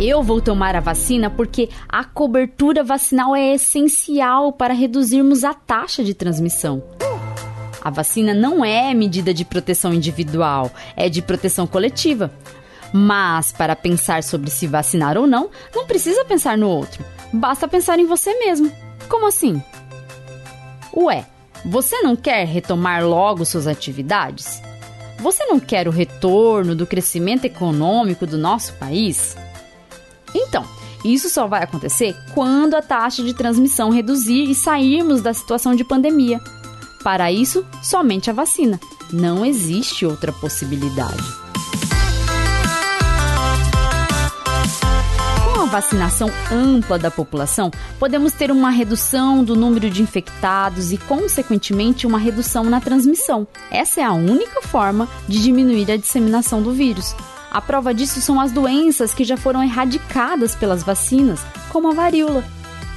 Eu 0.00 0.22
vou 0.22 0.40
tomar 0.40 0.74
a 0.74 0.80
vacina 0.80 1.30
porque 1.30 1.68
a 1.88 2.02
cobertura 2.02 2.82
vacinal 2.82 3.36
é 3.36 3.54
essencial 3.54 4.52
para 4.52 4.74
reduzirmos 4.74 5.44
a 5.44 5.54
taxa 5.54 6.02
de 6.02 6.14
transmissão. 6.14 6.82
A 7.80 7.90
vacina 7.90 8.32
não 8.32 8.64
é 8.64 8.94
medida 8.94 9.34
de 9.34 9.44
proteção 9.44 9.92
individual, 9.92 10.70
é 10.96 11.08
de 11.08 11.20
proteção 11.20 11.66
coletiva. 11.66 12.32
Mas 12.92 13.52
para 13.52 13.74
pensar 13.74 14.22
sobre 14.22 14.50
se 14.50 14.66
vacinar 14.66 15.16
ou 15.16 15.26
não, 15.26 15.50
não 15.74 15.86
precisa 15.86 16.24
pensar 16.24 16.58
no 16.58 16.68
outro. 16.68 17.04
Basta 17.32 17.66
pensar 17.66 17.98
em 17.98 18.06
você 18.06 18.38
mesmo. 18.38 18.70
Como 19.08 19.26
assim? 19.26 19.62
Ué, 20.94 21.24
você 21.64 22.00
não 22.02 22.14
quer 22.14 22.46
retomar 22.46 23.04
logo 23.04 23.44
suas 23.44 23.66
atividades? 23.66 24.60
Você 25.18 25.44
não 25.46 25.58
quer 25.58 25.86
o 25.86 25.92
retorno 25.92 26.74
do 26.74 26.86
crescimento 26.86 27.44
econômico 27.44 28.26
do 28.26 28.36
nosso 28.36 28.74
país? 28.74 29.36
Então, 30.34 30.64
isso 31.04 31.28
só 31.28 31.46
vai 31.46 31.62
acontecer 31.62 32.16
quando 32.32 32.74
a 32.74 32.82
taxa 32.82 33.22
de 33.22 33.34
transmissão 33.34 33.90
reduzir 33.90 34.48
e 34.48 34.54
sairmos 34.54 35.20
da 35.20 35.34
situação 35.34 35.74
de 35.74 35.84
pandemia. 35.84 36.40
Para 37.02 37.32
isso, 37.32 37.66
somente 37.82 38.30
a 38.30 38.32
vacina. 38.32 38.78
Não 39.12 39.44
existe 39.44 40.06
outra 40.06 40.32
possibilidade. 40.32 41.22
Com 45.52 45.60
a 45.62 45.66
vacinação 45.66 46.30
ampla 46.50 46.98
da 46.98 47.10
população, 47.10 47.70
podemos 47.98 48.32
ter 48.32 48.52
uma 48.52 48.70
redução 48.70 49.42
do 49.42 49.56
número 49.56 49.90
de 49.90 50.02
infectados 50.02 50.92
e, 50.92 50.96
consequentemente, 50.96 52.06
uma 52.06 52.18
redução 52.18 52.64
na 52.64 52.80
transmissão. 52.80 53.46
Essa 53.70 54.00
é 54.00 54.04
a 54.04 54.12
única 54.12 54.62
forma 54.62 55.08
de 55.26 55.42
diminuir 55.42 55.90
a 55.90 55.96
disseminação 55.96 56.62
do 56.62 56.72
vírus. 56.72 57.16
A 57.52 57.60
prova 57.60 57.92
disso 57.92 58.18
são 58.22 58.40
as 58.40 58.50
doenças 58.50 59.12
que 59.12 59.24
já 59.24 59.36
foram 59.36 59.62
erradicadas 59.62 60.54
pelas 60.54 60.82
vacinas, 60.82 61.44
como 61.68 61.90
a 61.90 61.92
varíola. 61.92 62.42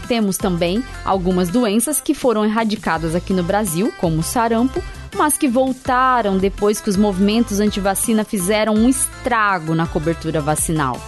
Temos 0.08 0.38
também 0.38 0.82
algumas 1.04 1.50
doenças 1.50 2.00
que 2.00 2.14
foram 2.14 2.46
erradicadas 2.46 3.16
aqui 3.16 3.34
no 3.34 3.44
Brasil, 3.44 3.94
como 4.00 4.20
o 4.20 4.24
sarampo, 4.24 4.82
mas 5.14 5.38
que 5.38 5.50
voltaram 5.50 6.38
depois 6.38 6.80
que 6.80 6.90
os 6.90 6.96
movimentos 6.96 7.60
anti-vacina 7.60 8.24
fizeram 8.24 8.76
um 8.76 8.88
estrago 8.88 9.76
na 9.76 9.86
cobertura 9.86 10.40
vacinal. 10.40 11.02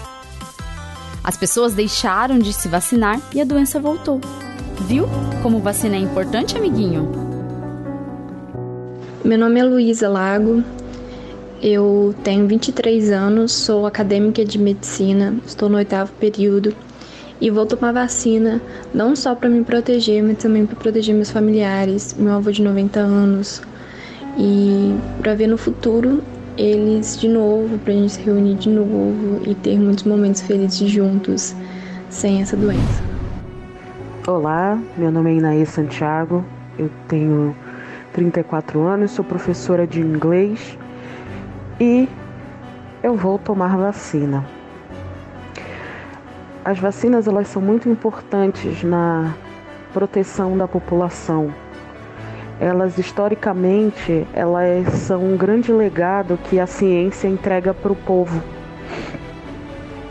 As 1.23 1.37
pessoas 1.37 1.73
deixaram 1.73 2.39
de 2.39 2.51
se 2.51 2.67
vacinar 2.67 3.17
e 3.33 3.39
a 3.39 3.45
doença 3.45 3.79
voltou. 3.79 4.19
Viu 4.81 5.07
como 5.41 5.59
vacina 5.59 5.95
é 5.95 5.99
importante, 5.99 6.57
amiguinho? 6.57 7.09
Meu 9.23 9.37
nome 9.37 9.57
é 9.61 9.63
Luísa 9.63 10.09
Lago, 10.09 10.63
eu 11.61 12.13
tenho 12.23 12.47
23 12.47 13.11
anos, 13.11 13.51
sou 13.51 13.85
acadêmica 13.85 14.45
de 14.45 14.59
medicina, 14.59 15.35
estou 15.45 15.69
no 15.69 15.77
oitavo 15.77 16.11
período 16.19 16.73
e 17.41 17.49
vou 17.49 17.65
tomar 17.65 17.91
vacina 17.91 18.61
não 18.93 19.15
só 19.15 19.33
para 19.33 19.49
me 19.49 19.63
proteger, 19.63 20.23
mas 20.23 20.37
também 20.37 20.65
para 20.65 20.75
proteger 20.75 21.15
meus 21.15 21.31
familiares, 21.31 22.15
meu 22.17 22.33
avô 22.33 22.51
de 22.51 22.61
90 22.61 22.99
anos 22.99 23.61
e 24.37 24.95
para 25.21 25.33
ver 25.33 25.47
no 25.47 25.57
futuro 25.57 26.21
eles 26.57 27.19
de 27.19 27.27
novo, 27.27 27.77
para 27.79 27.93
a 27.93 27.95
gente 27.95 28.13
se 28.13 28.21
reunir 28.21 28.55
de 28.55 28.69
novo 28.69 29.41
e 29.45 29.53
ter 29.55 29.79
muitos 29.79 30.03
momentos 30.03 30.41
felizes 30.41 30.89
juntos 30.89 31.55
sem 32.09 32.41
essa 32.41 32.57
doença. 32.57 33.03
Olá, 34.27 34.79
meu 34.97 35.11
nome 35.11 35.31
é 35.31 35.35
Inaê 35.35 35.65
Santiago, 35.65 36.43
eu 36.77 36.89
tenho 37.07 37.55
34 38.13 38.81
anos, 38.81 39.11
sou 39.11 39.23
professora 39.23 39.85
de 39.85 40.01
inglês 40.01 40.77
e 41.79 42.09
eu 43.03 43.15
vou 43.15 43.37
tomar 43.37 43.77
vacina. 43.77 44.45
As 46.65 46.79
vacinas 46.79 47.27
elas 47.27 47.47
são 47.47 47.61
muito 47.61 47.87
importantes 47.87 48.83
na 48.83 49.33
proteção 49.93 50.57
da 50.57 50.67
população. 50.67 51.53
Elas 52.59 52.97
historicamente 52.97 54.27
elas 54.33 54.87
são 54.93 55.23
um 55.23 55.37
grande 55.37 55.71
legado 55.71 56.37
que 56.49 56.59
a 56.59 56.65
ciência 56.65 57.27
entrega 57.27 57.73
para 57.73 57.91
o 57.91 57.95
povo. 57.95 58.41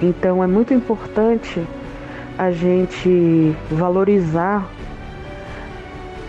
Então 0.01 0.43
é 0.43 0.47
muito 0.47 0.73
importante 0.73 1.63
a 2.39 2.51
gente 2.51 3.55
valorizar 3.71 4.67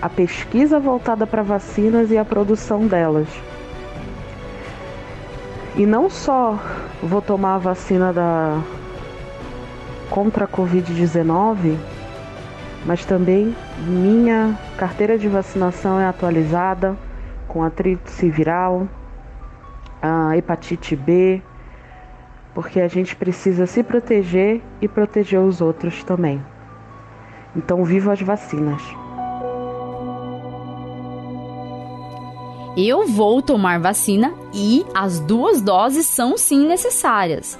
a 0.01 0.09
pesquisa 0.09 0.79
voltada 0.79 1.27
para 1.27 1.41
vacinas 1.41 2.11
e 2.11 2.17
a 2.17 2.25
produção 2.25 2.87
delas. 2.87 3.27
E 5.77 5.85
não 5.85 6.09
só 6.09 6.59
vou 7.03 7.21
tomar 7.21 7.53
a 7.53 7.59
vacina 7.59 8.11
da 8.11 8.59
contra 10.09 10.45
a 10.45 10.47
Covid-19, 10.47 11.77
mas 12.83 13.05
também 13.05 13.55
minha 13.85 14.57
carteira 14.75 15.19
de 15.19 15.27
vacinação 15.27 15.99
é 15.99 16.07
atualizada 16.07 16.97
com 17.47 17.63
a 17.63 17.69
tríplice 17.69 18.27
viral, 18.27 18.87
a 20.01 20.35
hepatite 20.35 20.95
B, 20.95 21.43
porque 22.55 22.81
a 22.81 22.87
gente 22.87 23.15
precisa 23.15 23.67
se 23.67 23.83
proteger 23.83 24.63
e 24.81 24.87
proteger 24.87 25.39
os 25.39 25.61
outros 25.61 26.03
também. 26.03 26.43
Então, 27.55 27.83
viva 27.83 28.13
as 28.13 28.21
vacinas! 28.21 28.81
Eu 32.79 33.07
vou 33.07 33.41
tomar 33.41 33.79
vacina 33.79 34.35
e 34.53 34.85
as 34.93 35.19
duas 35.19 35.59
doses 35.59 36.05
são 36.05 36.37
sim 36.37 36.67
necessárias. 36.67 37.57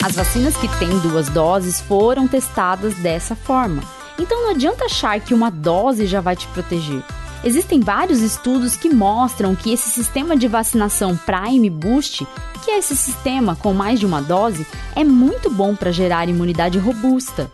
As 0.00 0.14
vacinas 0.14 0.56
que 0.56 0.68
têm 0.78 1.00
duas 1.00 1.28
doses 1.28 1.80
foram 1.80 2.28
testadas 2.28 2.94
dessa 2.94 3.34
forma. 3.34 3.82
Então 4.20 4.44
não 4.44 4.50
adianta 4.52 4.84
achar 4.84 5.18
que 5.18 5.34
uma 5.34 5.50
dose 5.50 6.06
já 6.06 6.20
vai 6.20 6.36
te 6.36 6.46
proteger. 6.46 7.02
Existem 7.42 7.80
vários 7.80 8.20
estudos 8.20 8.76
que 8.76 8.88
mostram 8.88 9.56
que 9.56 9.72
esse 9.72 9.90
sistema 9.90 10.36
de 10.36 10.46
vacinação 10.46 11.16
Prime 11.16 11.68
Boost, 11.68 12.24
que 12.64 12.70
é 12.70 12.78
esse 12.78 12.94
sistema 12.94 13.56
com 13.56 13.74
mais 13.74 13.98
de 13.98 14.06
uma 14.06 14.22
dose, 14.22 14.64
é 14.94 15.02
muito 15.02 15.50
bom 15.50 15.74
para 15.74 15.90
gerar 15.90 16.28
imunidade 16.28 16.78
robusta. 16.78 17.50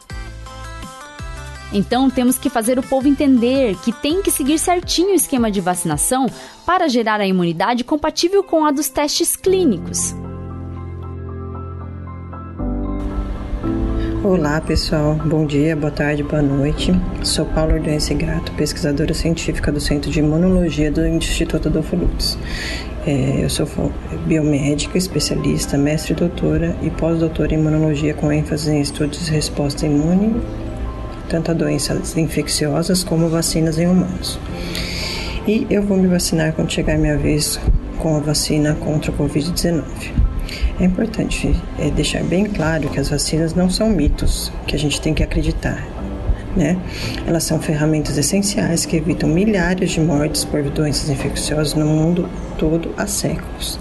Então 1.72 2.08
temos 2.08 2.38
que 2.38 2.48
fazer 2.48 2.78
o 2.78 2.82
povo 2.82 3.08
entender 3.08 3.76
que 3.84 3.92
tem 3.92 4.22
que 4.22 4.30
seguir 4.30 4.58
certinho 4.58 5.10
o 5.10 5.14
esquema 5.14 5.50
de 5.50 5.60
vacinação 5.60 6.26
para 6.64 6.88
gerar 6.88 7.20
a 7.20 7.26
imunidade 7.26 7.84
compatível 7.84 8.42
com 8.42 8.64
a 8.64 8.70
dos 8.70 8.88
testes 8.88 9.36
clínicos. 9.36 10.14
Olá 14.24 14.60
pessoal, 14.60 15.14
bom 15.14 15.46
dia, 15.46 15.76
boa 15.76 15.92
tarde, 15.92 16.22
boa 16.22 16.42
noite. 16.42 16.92
Sou 17.22 17.46
Paula 17.46 17.74
Ordense 17.74 18.12
Gato, 18.14 18.52
pesquisadora 18.52 19.14
científica 19.14 19.70
do 19.70 19.80
Centro 19.80 20.10
de 20.10 20.18
Imunologia 20.18 20.90
do 20.90 21.06
Instituto 21.06 21.70
do 21.70 21.84
Lutz. 21.96 22.36
É, 23.06 23.44
eu 23.44 23.48
sou 23.48 23.66
biomédica, 24.26 24.98
especialista, 24.98 25.78
mestre 25.78 26.14
doutora 26.14 26.76
e 26.82 26.90
pós-doutora 26.90 27.54
em 27.54 27.58
imunologia 27.58 28.12
com 28.12 28.30
ênfase 28.30 28.70
em 28.70 28.80
estudos 28.80 29.24
de 29.24 29.30
resposta 29.30 29.86
imune 29.86 30.34
tanto 31.28 31.50
a 31.50 31.54
doenças 31.54 32.16
infecciosas 32.16 33.04
como 33.04 33.28
vacinas 33.28 33.78
em 33.78 33.86
humanos. 33.86 34.38
E 35.46 35.66
eu 35.70 35.82
vou 35.82 35.96
me 35.96 36.06
vacinar 36.06 36.52
quando 36.52 36.72
chegar 36.72 36.94
a 36.94 36.98
minha 36.98 37.16
vez 37.16 37.58
com 37.98 38.16
a 38.16 38.20
vacina 38.20 38.74
contra 38.74 39.10
o 39.10 39.14
Covid-19. 39.14 39.84
É 40.80 40.84
importante 40.84 41.54
é, 41.78 41.90
deixar 41.90 42.22
bem 42.22 42.44
claro 42.44 42.88
que 42.88 43.00
as 43.00 43.08
vacinas 43.08 43.54
não 43.54 43.68
são 43.68 43.90
mitos 43.90 44.52
que 44.66 44.76
a 44.76 44.78
gente 44.78 45.00
tem 45.00 45.12
que 45.12 45.22
acreditar. 45.22 45.86
Né? 46.56 46.78
Elas 47.26 47.44
são 47.44 47.60
ferramentas 47.60 48.16
essenciais 48.16 48.86
que 48.86 48.96
evitam 48.96 49.28
milhares 49.28 49.90
de 49.90 50.00
mortes 50.00 50.44
por 50.44 50.62
doenças 50.62 51.08
infecciosas 51.10 51.74
no 51.74 51.86
mundo 51.86 52.28
todo 52.56 52.92
há 52.96 53.06
séculos. 53.06 53.78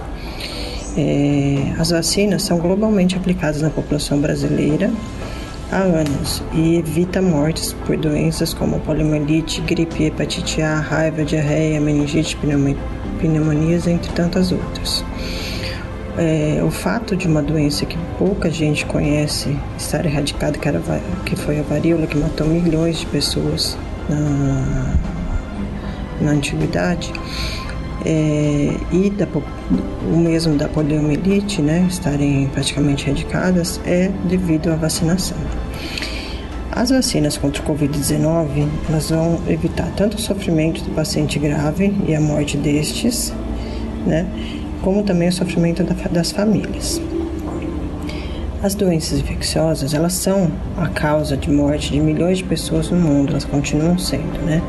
É, 0.97 1.73
as 1.79 1.91
vacinas 1.91 2.43
são 2.43 2.57
globalmente 2.57 3.15
aplicadas 3.15 3.61
na 3.61 3.69
população 3.69 4.19
brasileira 4.19 4.91
há 5.71 5.77
anos 5.77 6.41
e 6.53 6.77
evita 6.77 7.21
mortes 7.21 7.74
por 7.86 7.97
doenças 7.97 8.53
como 8.53 8.79
poliomielite, 8.79 9.62
gripe, 9.62 10.05
hepatite 10.05 10.62
A, 10.62 10.79
raiva, 10.79 11.24
diarreia, 11.24 11.79
meningite, 11.79 12.38
pneumonias, 13.19 13.88
entre 13.88 14.12
tantas 14.13 14.51
outras. 14.51 15.03
É, 16.17 16.63
o 16.63 16.71
fato 16.71 17.15
de 17.15 17.27
uma 17.27 17.43
doença 17.43 17.86
que 17.86 17.97
pouca 18.17 18.50
gente 18.50 18.86
conhece 18.86 19.55
estar 19.77 20.03
erradicada, 20.05 20.57
que, 20.57 20.67
era, 20.67 20.81
que 21.25 21.36
foi 21.36 21.59
a 21.59 21.63
varíola, 21.63 22.07
que 22.07 22.17
matou 22.17 22.47
milhões 22.47 23.00
de 23.00 23.05
pessoas 23.05 23.77
na, 24.09 24.95
na 26.21 26.31
antiguidade, 26.31 27.13
é, 28.09 28.73
e 28.93 29.09
da, 29.09 29.27
o 30.09 30.17
mesmo 30.17 30.55
da 30.55 30.69
poliomielite, 30.69 31.61
né, 31.61 31.85
estarem 31.89 32.47
praticamente 32.53 33.05
erradicadas, 33.05 33.81
é 33.85 34.09
devido 34.23 34.71
à 34.71 34.75
vacinação. 34.75 35.37
As 36.71 36.89
vacinas 36.89 37.37
contra 37.37 37.61
o 37.61 37.65
Covid-19 37.65 38.65
elas 38.87 39.09
vão 39.09 39.41
evitar 39.49 39.91
tanto 39.97 40.15
o 40.15 40.21
sofrimento 40.21 40.81
do 40.83 40.91
paciente 40.91 41.37
grave 41.37 41.93
e 42.07 42.15
a 42.15 42.21
morte 42.21 42.55
destes, 42.55 43.33
né, 44.05 44.25
como 44.81 45.03
também 45.03 45.27
o 45.27 45.33
sofrimento 45.33 45.83
das 46.09 46.31
famílias. 46.31 47.01
As 48.63 48.73
doenças 48.73 49.19
infecciosas, 49.19 49.93
elas 49.93 50.13
são 50.13 50.49
a 50.77 50.87
causa 50.87 51.35
de 51.35 51.51
morte 51.51 51.91
de 51.91 51.99
milhões 51.99 52.37
de 52.37 52.45
pessoas 52.45 52.89
no 52.89 52.97
mundo, 52.97 53.31
elas 53.31 53.45
continuam 53.45 53.97
sendo, 53.99 54.43
né? 54.45 54.63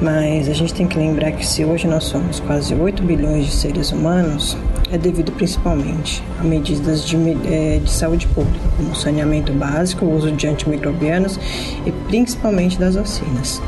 Mas 0.00 0.48
a 0.48 0.52
gente 0.52 0.74
tem 0.74 0.86
que 0.86 0.98
lembrar 0.98 1.32
que 1.32 1.46
se 1.46 1.64
hoje 1.64 1.86
nós 1.86 2.04
somos 2.04 2.38
quase 2.40 2.74
8 2.74 3.02
bilhões 3.02 3.46
de 3.46 3.52
seres 3.52 3.92
humanos, 3.92 4.56
é 4.92 4.98
devido 4.98 5.32
principalmente 5.32 6.22
a 6.38 6.44
medidas 6.44 7.04
de, 7.04 7.16
é, 7.46 7.80
de 7.82 7.90
saúde 7.90 8.26
pública, 8.28 8.68
como 8.76 8.94
saneamento 8.94 9.52
básico, 9.52 10.04
o 10.04 10.14
uso 10.14 10.30
de 10.30 10.46
antimicrobianos 10.46 11.40
e 11.86 11.90
principalmente 12.08 12.78
das 12.78 12.94
vacinas. 12.94 13.62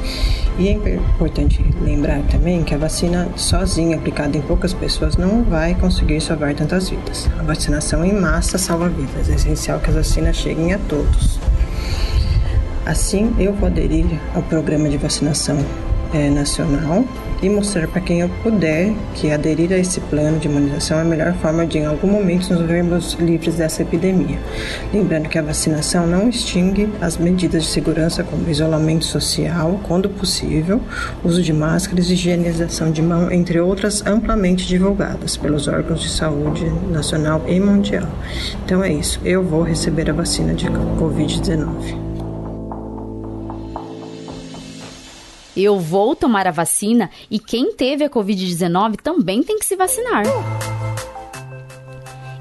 E 0.58 0.68
é 0.68 0.72
importante 0.72 1.64
lembrar 1.80 2.20
também 2.30 2.62
que 2.62 2.74
a 2.74 2.78
vacina 2.78 3.28
sozinha, 3.36 3.96
aplicada 3.96 4.36
em 4.36 4.42
poucas 4.42 4.74
pessoas, 4.74 5.16
não 5.16 5.44
vai 5.44 5.74
conseguir 5.74 6.20
salvar 6.20 6.52
tantas 6.54 6.90
vidas. 6.90 7.28
A 7.38 7.42
vacinação 7.42 8.04
em 8.04 8.12
massa 8.12 8.58
salva 8.58 8.88
vidas. 8.88 9.30
É 9.30 9.34
essencial 9.34 9.78
que 9.78 9.88
as 9.88 9.96
vacinas 9.96 10.36
cheguem 10.36 10.74
a 10.74 10.78
todos. 10.78 11.38
Assim, 12.84 13.32
eu 13.38 13.52
vou 13.52 13.68
aderir 13.68 14.06
ao 14.34 14.42
programa 14.42 14.88
de 14.88 14.96
vacinação 14.96 15.58
é, 16.12 16.30
nacional 16.30 17.04
e 17.42 17.48
mostrar 17.48 17.86
para 17.86 18.00
quem 18.00 18.20
eu 18.20 18.28
puder 18.42 18.92
que 19.14 19.30
aderir 19.30 19.72
a 19.72 19.78
esse 19.78 20.00
plano 20.00 20.38
de 20.38 20.48
imunização 20.48 20.98
é 20.98 21.02
a 21.02 21.04
melhor 21.04 21.34
forma 21.34 21.66
de, 21.66 21.78
em 21.78 21.86
algum 21.86 22.08
momento, 22.08 22.52
nos 22.52 22.66
vermos 22.66 23.14
livres 23.14 23.54
dessa 23.56 23.82
epidemia. 23.82 24.38
Lembrando 24.92 25.28
que 25.28 25.38
a 25.38 25.42
vacinação 25.42 26.06
não 26.06 26.28
extingue 26.28 26.88
as 27.00 27.16
medidas 27.16 27.64
de 27.64 27.68
segurança, 27.68 28.24
como 28.24 28.48
isolamento 28.50 29.04
social, 29.04 29.80
quando 29.86 30.08
possível, 30.08 30.80
uso 31.24 31.42
de 31.42 31.52
máscaras 31.52 32.10
e 32.10 32.14
higienização 32.14 32.90
de 32.90 33.02
mão, 33.02 33.30
entre 33.30 33.60
outras 33.60 34.04
amplamente 34.06 34.66
divulgadas 34.66 35.36
pelos 35.36 35.68
órgãos 35.68 36.02
de 36.02 36.08
saúde 36.08 36.64
nacional 36.90 37.44
e 37.46 37.60
mundial. 37.60 38.08
Então 38.64 38.82
é 38.82 38.92
isso, 38.92 39.20
eu 39.24 39.42
vou 39.42 39.62
receber 39.62 40.10
a 40.10 40.12
vacina 40.12 40.54
de 40.54 40.66
Covid-19. 40.66 42.07
Eu 45.60 45.80
vou 45.80 46.14
tomar 46.14 46.46
a 46.46 46.52
vacina 46.52 47.10
e 47.28 47.36
quem 47.40 47.72
teve 47.72 48.04
a 48.04 48.08
Covid-19 48.08 48.94
também 49.02 49.42
tem 49.42 49.58
que 49.58 49.66
se 49.66 49.74
vacinar. 49.74 50.22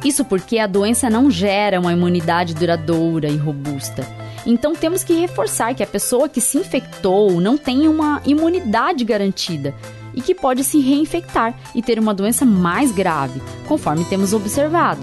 Isso 0.05 0.24
porque 0.24 0.59
a 0.59 0.67
doença 0.67 1.09
não 1.09 1.31
gera 1.31 1.79
uma 1.79 1.91
imunidade 1.91 2.53
duradoura 2.53 3.27
e 3.27 3.36
robusta. 3.36 4.07
Então 4.45 4.75
temos 4.75 5.03
que 5.03 5.13
reforçar 5.13 5.74
que 5.74 5.81
a 5.81 5.87
pessoa 5.87 6.29
que 6.29 6.39
se 6.39 6.59
infectou 6.59 7.42
não 7.42 7.57
tem 7.57 7.87
uma 7.87 8.22
imunidade 8.24 9.03
garantida 9.03 9.74
e 10.13 10.22
que 10.22 10.35
pode 10.35 10.63
se 10.63 10.79
reinfectar 10.79 11.59
e 11.74 11.81
ter 11.81 11.98
uma 11.98 12.13
doença 12.13 12.46
mais 12.46 12.92
grave, 12.92 13.42
conforme 13.68 14.05
temos 14.05 14.31
observado. 14.31 15.01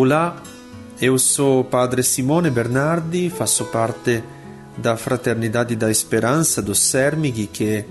Olá, 0.00 0.40
eu 1.02 1.18
sou 1.18 1.58
o 1.58 1.64
Padre 1.64 2.04
Simone 2.04 2.48
Bernardi, 2.52 3.28
faço 3.30 3.64
parte 3.64 4.22
da 4.76 4.96
Fraternidade 4.96 5.74
da 5.74 5.90
Esperança 5.90 6.62
do 6.62 6.72
CERMIG, 6.72 7.48
que 7.48 7.84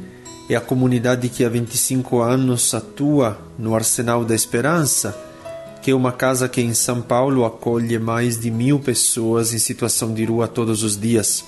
é 0.49 0.55
a 0.55 0.61
comunidade 0.61 1.27
que 1.27 1.43
há 1.43 1.49
25 1.49 2.21
anos 2.21 2.73
atua 2.73 3.37
no 3.59 3.75
Arsenal 3.75 4.23
da 4.23 4.33
Esperança, 4.33 5.13
que 5.81 5.91
é 5.91 5.93
uma 5.93 6.13
casa 6.13 6.47
que 6.47 6.61
em 6.61 6.73
São 6.73 7.01
Paulo 7.01 7.43
acolhe 7.43 7.99
mais 7.99 8.39
de 8.39 8.49
mil 8.49 8.79
pessoas 8.79 9.53
em 9.53 9.59
situação 9.59 10.13
de 10.13 10.23
rua 10.23 10.47
todos 10.47 10.83
os 10.83 10.97
dias. 10.97 11.43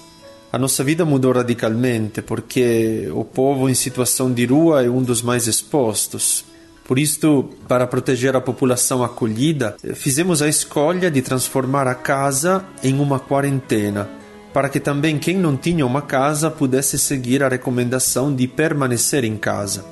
A 0.51 0.57
nossa 0.57 0.83
vida 0.83 1.05
mudou 1.05 1.31
radicalmente 1.31 2.21
porque 2.21 3.09
o 3.13 3.23
povo 3.23 3.69
em 3.69 3.73
situação 3.73 4.29
de 4.29 4.45
rua 4.45 4.83
é 4.83 4.89
um 4.89 5.01
dos 5.01 5.21
mais 5.21 5.47
expostos. 5.47 6.48
Por 6.89 6.97
isto, 6.97 7.47
para 7.67 7.85
proteger 7.85 8.35
a 8.35 8.41
população 8.41 9.03
acolhida, 9.03 9.77
fizemos 9.93 10.41
a 10.41 10.47
escolha 10.47 11.11
de 11.11 11.21
transformar 11.21 11.85
a 11.85 11.93
casa 11.93 12.65
em 12.83 12.99
uma 12.99 13.19
quarentena, 13.19 14.09
para 14.51 14.67
que 14.69 14.79
também 14.79 15.19
quem 15.19 15.37
não 15.37 15.55
tinha 15.55 15.85
uma 15.85 16.01
casa 16.01 16.49
pudesse 16.49 16.97
seguir 16.97 17.43
a 17.43 17.47
recomendação 17.47 18.33
de 18.33 18.47
permanecer 18.47 19.23
em 19.23 19.37
casa. 19.37 19.85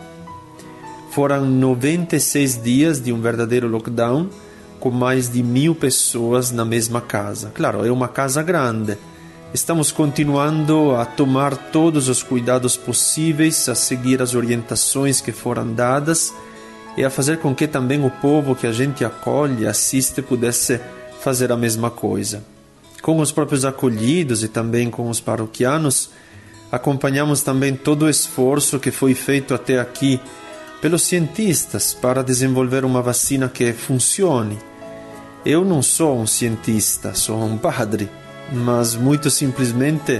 Foram 1.11 1.45
96 1.45 2.63
dias 2.63 2.99
de 2.99 3.13
um 3.13 3.21
verdadeiro 3.21 3.67
lockdown, 3.67 4.27
com 4.79 4.89
mais 4.89 5.31
de 5.31 5.43
mil 5.43 5.75
pessoas 5.75 6.49
na 6.51 6.65
mesma 6.65 6.99
casa. 6.99 7.51
Claro, 7.53 7.85
é 7.85 7.91
uma 7.91 8.07
casa 8.07 8.41
grande. 8.41 8.97
Estamos 9.53 9.91
continuando 9.91 10.95
a 10.95 11.05
tomar 11.05 11.55
todos 11.71 12.09
os 12.09 12.23
cuidados 12.23 12.75
possíveis, 12.75 13.69
a 13.69 13.75
seguir 13.75 14.19
as 14.19 14.33
orientações 14.33 15.21
que 15.21 15.31
foram 15.31 15.71
dadas 15.71 16.33
e 16.97 17.05
a 17.05 17.11
fazer 17.11 17.37
com 17.37 17.53
que 17.53 17.67
também 17.67 18.03
o 18.03 18.09
povo 18.09 18.55
que 18.55 18.65
a 18.65 18.71
gente 18.71 19.05
acolhe, 19.05 19.67
assiste, 19.67 20.19
pudesse 20.23 20.81
fazer 21.21 21.51
a 21.51 21.55
mesma 21.55 21.91
coisa. 21.91 22.43
Com 23.03 23.19
os 23.19 23.31
próprios 23.31 23.63
acolhidos 23.63 24.43
e 24.43 24.47
também 24.47 24.89
com 24.89 25.07
os 25.07 25.19
paroquianos, 25.19 26.09
acompanhamos 26.71 27.43
também 27.43 27.75
todo 27.75 28.05
o 28.05 28.09
esforço 28.09 28.79
que 28.79 28.89
foi 28.89 29.13
feito 29.13 29.53
até 29.53 29.79
aqui 29.79 30.19
pelos 30.81 31.03
cientistas 31.03 31.93
para 31.93 32.23
desenvolver 32.23 32.83
uma 32.83 33.01
vacina 33.01 33.47
que 33.47 33.71
funcione. 33.73 34.57
Eu 35.45 35.63
não 35.63 35.83
sou 35.83 36.19
um 36.19 36.25
cientista, 36.25 37.13
sou 37.13 37.39
um 37.43 37.59
padre, 37.59 38.09
mas 38.51 38.95
muito 38.95 39.29
simplesmente 39.29 40.19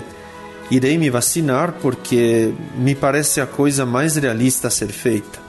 irei 0.69 0.95
me 0.97 1.09
vacinar 1.09 1.73
porque 1.81 2.53
me 2.77 2.93
parece 2.93 3.41
a 3.41 3.47
coisa 3.47 3.83
mais 3.83 4.15
realista 4.15 4.67
a 4.67 4.71
ser 4.71 4.89
feita 4.89 5.46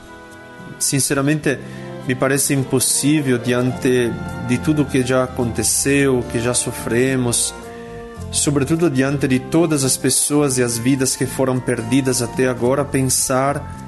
sinceramente 0.79 1.59
me 2.07 2.15
parece 2.15 2.55
impossível 2.55 3.39
diante 3.39 4.11
de 4.49 4.59
tudo 4.59 4.85
que 4.85 5.03
já 5.03 5.25
aconteceu, 5.25 6.25
que 6.33 6.41
já 6.41 6.55
sofremos, 6.55 7.55
sobretudo 8.31 8.91
diante 8.91 9.29
de 9.29 9.39
todas 9.39 9.85
as 9.85 9.97
pessoas 9.97 10.59
e 10.59 10.63
as 10.63 10.79
vidas 10.79 11.17
que 11.17 11.27
foram 11.27 11.61
perdidas 11.61 12.23
até 12.23 12.49
agora, 12.49 12.85
pensar 12.85 13.87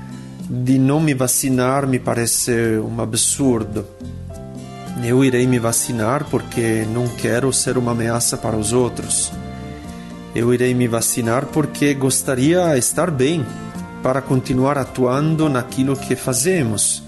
de 0.48 0.78
não 0.78 1.00
me 1.00 1.14
vacinar 1.14 1.86
me 1.86 1.98
parece 1.98 2.52
um 2.78 3.00
absurdo. 3.00 3.86
Eu 5.02 5.24
irei 5.24 5.46
me 5.46 5.58
vacinar 5.58 6.24
porque 6.24 6.84
não 6.92 7.08
quero 7.08 7.52
ser 7.52 7.78
uma 7.78 7.92
ameaça 7.92 8.36
para 8.36 8.56
os 8.56 8.72
outros. 8.72 9.32
Eu 10.34 10.52
irei 10.52 10.74
me 10.74 10.86
vacinar 10.86 11.46
porque 11.46 11.94
gostaria 11.94 12.76
estar 12.76 13.10
bem, 13.10 13.44
para 14.02 14.22
continuar 14.22 14.78
atuando 14.78 15.48
naquilo 15.48 15.96
que 15.96 16.16
fazemos, 16.16 17.02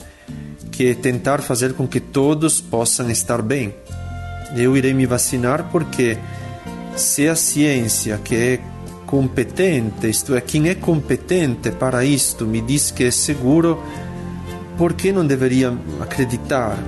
que 0.70 0.90
é 0.90 0.94
tentar 0.94 1.40
fazer 1.40 1.74
com 1.74 1.86
que 1.86 2.00
todos 2.00 2.60
possam 2.60 3.10
estar 3.10 3.42
bem. 3.42 3.74
Eu 4.56 4.76
irei 4.76 4.92
me 4.92 5.06
vacinar 5.06 5.68
porque 5.70 6.18
se 6.96 7.28
a 7.28 7.34
ciência 7.34 8.18
que 8.22 8.34
é 8.34 8.60
competente, 9.06 10.08
isto 10.08 10.34
é, 10.34 10.40
quem 10.40 10.68
é 10.68 10.74
competente 10.74 11.70
para 11.70 12.04
isto, 12.04 12.46
me 12.46 12.60
diz 12.60 12.90
que 12.90 13.04
é 13.04 13.10
seguro, 13.10 13.82
por 14.78 14.94
que 14.94 15.12
não 15.12 15.26
deveria 15.26 15.76
acreditar? 16.00 16.78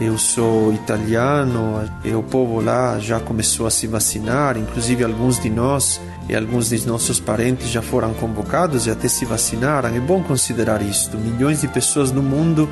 Eu 0.00 0.16
sou 0.16 0.72
italiano 0.72 1.88
e 2.04 2.14
o 2.14 2.22
povo 2.22 2.60
lá 2.60 2.98
já 3.00 3.18
começou 3.18 3.66
a 3.66 3.70
se 3.70 3.86
vacinar, 3.86 4.56
inclusive 4.56 5.02
alguns 5.02 5.40
de 5.40 5.50
nós 5.50 6.00
e 6.28 6.36
alguns 6.36 6.68
de 6.68 6.86
nossos 6.86 7.18
parentes 7.18 7.68
já 7.68 7.82
foram 7.82 8.14
convocados 8.14 8.86
e 8.86 8.90
até 8.90 9.08
se 9.08 9.24
vacinaram. 9.24 9.88
É 9.88 9.98
bom 9.98 10.22
considerar 10.22 10.82
isto. 10.82 11.18
Milhões 11.18 11.62
de 11.62 11.68
pessoas 11.68 12.12
no 12.12 12.22
mundo 12.22 12.68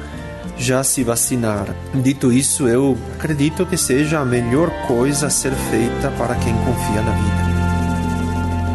já 0.56 0.84
se 0.84 1.02
vacinaram. 1.02 1.74
Dito 1.94 2.32
isso, 2.32 2.68
eu 2.68 2.96
acredito 3.16 3.66
que 3.66 3.76
seja 3.76 4.20
a 4.20 4.24
melhor 4.24 4.70
coisa 4.86 5.26
a 5.26 5.30
ser 5.30 5.52
feita 5.52 6.10
para 6.16 6.34
quem 6.36 6.54
confia 6.58 7.02
na 7.02 7.12
vida. 7.12 7.46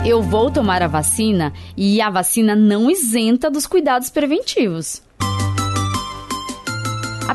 Eu 0.06 0.22
vou 0.22 0.50
tomar 0.50 0.82
a 0.82 0.88
vacina 0.88 1.54
e 1.78 2.02
a 2.02 2.10
vacina 2.10 2.56
não 2.56 2.90
isenta 2.90 3.50
dos 3.50 3.68
cuidados 3.68 4.10
preventivos. 4.10 5.02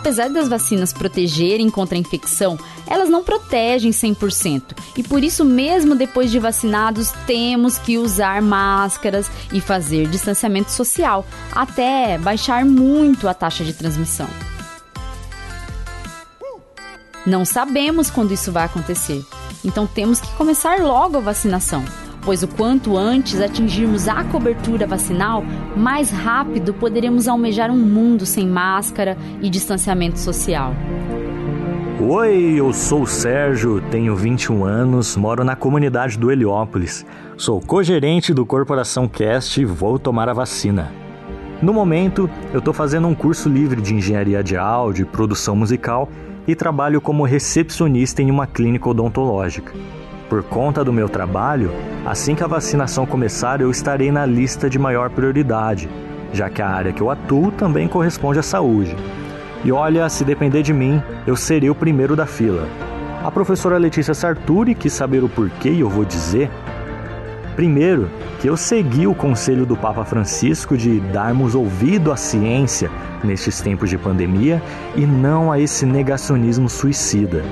Apesar 0.06 0.30
das 0.30 0.46
vacinas 0.46 0.92
protegerem 0.92 1.68
contra 1.68 1.98
a 1.98 2.00
infecção, 2.00 2.56
elas 2.86 3.08
não 3.08 3.24
protegem 3.24 3.90
100%. 3.90 4.62
E 4.96 5.02
por 5.02 5.24
isso, 5.24 5.44
mesmo 5.44 5.96
depois 5.96 6.30
de 6.30 6.38
vacinados, 6.38 7.10
temos 7.26 7.76
que 7.76 7.98
usar 7.98 8.40
máscaras 8.40 9.28
e 9.52 9.60
fazer 9.60 10.06
distanciamento 10.06 10.70
social, 10.70 11.26
até 11.50 12.18
baixar 12.18 12.64
muito 12.64 13.26
a 13.26 13.34
taxa 13.34 13.64
de 13.64 13.72
transmissão. 13.72 14.28
Não 17.26 17.44
sabemos 17.44 18.08
quando 18.08 18.32
isso 18.32 18.52
vai 18.52 18.66
acontecer, 18.66 19.26
então 19.64 19.88
temos 19.88 20.20
que 20.20 20.32
começar 20.36 20.78
logo 20.78 21.16
a 21.16 21.20
vacinação 21.20 21.82
pois 22.26 22.42
o 22.42 22.48
quanto 22.48 22.98
antes 22.98 23.40
atingirmos 23.40 24.08
a 24.08 24.24
cobertura 24.24 24.84
vacinal, 24.84 25.44
mais 25.76 26.10
rápido 26.10 26.74
poderemos 26.74 27.28
almejar 27.28 27.70
um 27.70 27.76
mundo 27.76 28.26
sem 28.26 28.48
máscara 28.48 29.16
e 29.40 29.48
distanciamento 29.48 30.18
social. 30.18 30.74
Oi, 32.00 32.54
eu 32.56 32.72
sou 32.72 33.02
o 33.02 33.06
Sérgio, 33.06 33.80
tenho 33.92 34.16
21 34.16 34.64
anos, 34.64 35.16
moro 35.16 35.44
na 35.44 35.54
comunidade 35.54 36.18
do 36.18 36.30
Heliópolis. 36.30 37.06
Sou 37.36 37.60
co-gerente 37.60 38.34
do 38.34 38.44
Corporação 38.44 39.08
Cast 39.08 39.60
e 39.60 39.64
vou 39.64 39.96
tomar 39.96 40.28
a 40.28 40.32
vacina. 40.32 40.92
No 41.62 41.72
momento, 41.72 42.28
eu 42.52 42.58
estou 42.58 42.74
fazendo 42.74 43.06
um 43.06 43.14
curso 43.14 43.48
livre 43.48 43.80
de 43.80 43.94
engenharia 43.94 44.42
de 44.42 44.56
áudio 44.56 45.04
e 45.04 45.06
produção 45.06 45.54
musical 45.54 46.08
e 46.46 46.56
trabalho 46.56 47.00
como 47.00 47.24
recepcionista 47.24 48.20
em 48.20 48.30
uma 48.30 48.46
clínica 48.46 48.88
odontológica. 48.88 49.72
Por 50.28 50.42
conta 50.42 50.82
do 50.82 50.92
meu 50.92 51.08
trabalho, 51.08 51.70
assim 52.04 52.34
que 52.34 52.42
a 52.42 52.48
vacinação 52.48 53.06
começar, 53.06 53.60
eu 53.60 53.70
estarei 53.70 54.10
na 54.10 54.26
lista 54.26 54.68
de 54.68 54.76
maior 54.76 55.08
prioridade, 55.08 55.88
já 56.32 56.50
que 56.50 56.60
a 56.60 56.68
área 56.68 56.92
que 56.92 57.00
eu 57.00 57.10
atuo 57.10 57.52
também 57.52 57.86
corresponde 57.86 58.40
à 58.40 58.42
saúde. 58.42 58.96
E 59.64 59.70
olha, 59.70 60.08
se 60.08 60.24
depender 60.24 60.62
de 60.62 60.72
mim, 60.72 61.00
eu 61.26 61.36
serei 61.36 61.70
o 61.70 61.74
primeiro 61.74 62.16
da 62.16 62.26
fila. 62.26 62.68
A 63.22 63.30
professora 63.30 63.78
Letícia 63.78 64.14
Sarturi 64.14 64.74
quis 64.74 64.92
saber 64.92 65.22
o 65.22 65.28
porquê 65.28 65.70
e 65.70 65.80
eu 65.80 65.88
vou 65.88 66.04
dizer. 66.04 66.50
Primeiro, 67.54 68.10
que 68.40 68.48
eu 68.48 68.56
segui 68.56 69.06
o 69.06 69.14
conselho 69.14 69.64
do 69.64 69.76
Papa 69.76 70.04
Francisco 70.04 70.76
de 70.76 71.00
darmos 71.00 71.54
ouvido 71.54 72.12
à 72.12 72.16
ciência 72.16 72.90
nestes 73.24 73.60
tempos 73.60 73.88
de 73.88 73.96
pandemia 73.96 74.62
e 74.94 75.06
não 75.06 75.50
a 75.50 75.58
esse 75.58 75.86
negacionismo 75.86 76.68
suicida. 76.68 77.42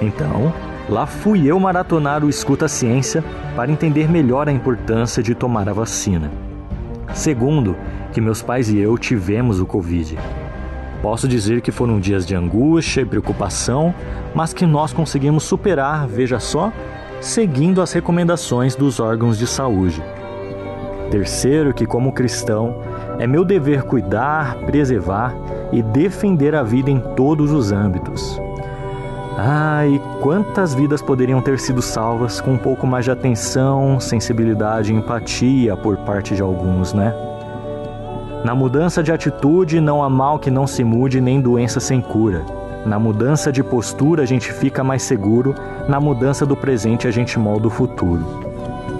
Então, 0.00 0.52
Lá 0.92 1.06
fui 1.06 1.46
eu 1.46 1.58
maratonar 1.58 2.22
o 2.22 2.28
Escuta 2.28 2.68
Ciência 2.68 3.24
para 3.56 3.72
entender 3.72 4.10
melhor 4.10 4.46
a 4.46 4.52
importância 4.52 5.22
de 5.22 5.34
tomar 5.34 5.66
a 5.66 5.72
vacina. 5.72 6.30
Segundo, 7.14 7.74
que 8.12 8.20
meus 8.20 8.42
pais 8.42 8.68
e 8.68 8.78
eu 8.78 8.98
tivemos 8.98 9.58
o 9.58 9.64
Covid. 9.64 10.18
Posso 11.00 11.26
dizer 11.26 11.62
que 11.62 11.72
foram 11.72 11.98
dias 11.98 12.26
de 12.26 12.34
angústia 12.34 13.00
e 13.00 13.06
preocupação, 13.06 13.94
mas 14.34 14.52
que 14.52 14.66
nós 14.66 14.92
conseguimos 14.92 15.44
superar, 15.44 16.06
veja 16.06 16.38
só, 16.38 16.70
seguindo 17.22 17.80
as 17.80 17.90
recomendações 17.90 18.76
dos 18.76 19.00
órgãos 19.00 19.38
de 19.38 19.46
saúde. 19.46 20.04
Terceiro, 21.10 21.72
que 21.72 21.86
como 21.86 22.12
cristão, 22.12 22.82
é 23.18 23.26
meu 23.26 23.46
dever 23.46 23.84
cuidar, 23.84 24.56
preservar 24.66 25.34
e 25.72 25.82
defender 25.82 26.54
a 26.54 26.62
vida 26.62 26.90
em 26.90 27.00
todos 27.16 27.50
os 27.50 27.72
âmbitos. 27.72 28.38
Ah, 29.38 29.86
e 29.86 29.98
quantas 30.20 30.74
vidas 30.74 31.00
poderiam 31.00 31.40
ter 31.40 31.58
sido 31.58 31.80
salvas 31.80 32.40
com 32.40 32.52
um 32.52 32.58
pouco 32.58 32.86
mais 32.86 33.04
de 33.04 33.10
atenção, 33.10 33.98
sensibilidade 33.98 34.92
e 34.92 34.96
empatia 34.96 35.76
por 35.76 35.96
parte 35.98 36.34
de 36.34 36.42
alguns, 36.42 36.92
né? 36.92 37.14
Na 38.44 38.54
mudança 38.54 39.02
de 39.02 39.12
atitude 39.12 39.80
não 39.80 40.02
há 40.02 40.10
mal 40.10 40.38
que 40.38 40.50
não 40.50 40.66
se 40.66 40.82
mude, 40.82 41.20
nem 41.20 41.40
doença 41.40 41.80
sem 41.80 42.00
cura. 42.00 42.44
Na 42.84 42.98
mudança 42.98 43.52
de 43.52 43.62
postura 43.62 44.22
a 44.22 44.26
gente 44.26 44.52
fica 44.52 44.82
mais 44.82 45.02
seguro, 45.02 45.54
na 45.88 46.00
mudança 46.00 46.44
do 46.44 46.56
presente 46.56 47.06
a 47.06 47.10
gente 47.10 47.38
molda 47.38 47.68
o 47.68 47.70
futuro. 47.70 48.24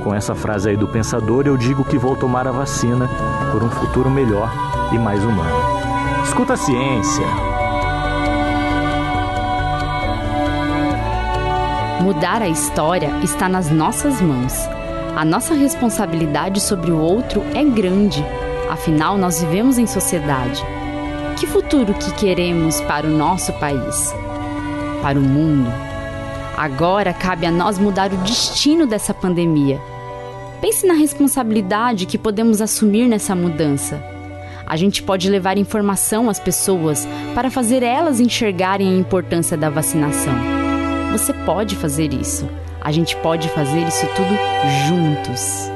Com 0.05 0.15
essa 0.15 0.35
frase 0.35 0.71
aí 0.71 0.77
do 0.77 0.89
pensador, 0.89 1.47
eu 1.47 1.57
digo 1.57 1.85
que 1.85 1.99
vou 1.99 2.17
tomar 2.17 2.47
a 2.47 2.53
vacina 2.53 3.09
por 3.51 3.63
um 3.63 3.71
futuro 3.71 4.09
melhor 4.09 4.53
e 4.93 4.99
mais 4.99 5.23
humano. 5.25 5.57
Escuta 6.25 6.55
a 6.55 6.57
ciência! 6.57 7.52
Mudar 12.01 12.43
a 12.43 12.49
história 12.49 13.11
está 13.23 13.49
nas 13.49 13.71
nossas 13.71 14.21
mãos. 14.21 14.55
A 15.15 15.25
nossa 15.25 15.55
responsabilidade 15.55 16.61
sobre 16.61 16.91
o 16.91 16.99
outro 16.99 17.43
é 17.55 17.63
grande, 17.63 18.25
afinal, 18.69 19.19
nós 19.19 19.41
vivemos 19.41 19.79
em 19.79 19.87
sociedade. 19.87 20.65
Que 21.39 21.47
futuro 21.47 21.95
que 21.95 22.13
queremos 22.15 22.81
para 22.83 23.07
o 23.07 23.11
nosso 23.11 23.53
país? 23.55 24.15
Para 25.03 25.19
o 25.19 25.23
mundo? 25.23 25.71
Agora 26.57 27.13
cabe 27.13 27.47
a 27.47 27.51
nós 27.51 27.79
mudar 27.79 28.13
o 28.13 28.17
destino 28.19 28.87
dessa 28.87 29.13
pandemia. 29.13 29.81
Pense 30.61 30.87
na 30.87 30.95
responsabilidade 30.95 32.07
que 32.07 32.19
podemos 32.19 32.61
assumir 32.61 33.07
nessa 33.07 33.35
mudança. 33.35 34.03
A 34.67 34.77
gente 34.77 35.03
pode 35.03 35.29
levar 35.29 35.59
informação 35.59 36.31
às 36.31 36.39
pessoas 36.39 37.07
para 37.35 37.51
fazer 37.51 37.83
elas 37.83 38.21
enxergarem 38.21 38.89
a 38.89 38.99
importância 38.99 39.57
da 39.57 39.69
vacinação. 39.69 40.62
Você 41.13 41.35
pode 41.35 41.77
fazer 41.77 42.15
isso. 42.15 42.49
A 42.81 42.91
gente 42.91 43.15
pode 43.19 43.47
fazer 43.51 43.87
isso 43.87 44.07
tudo 44.17 44.35
juntos. 44.89 45.71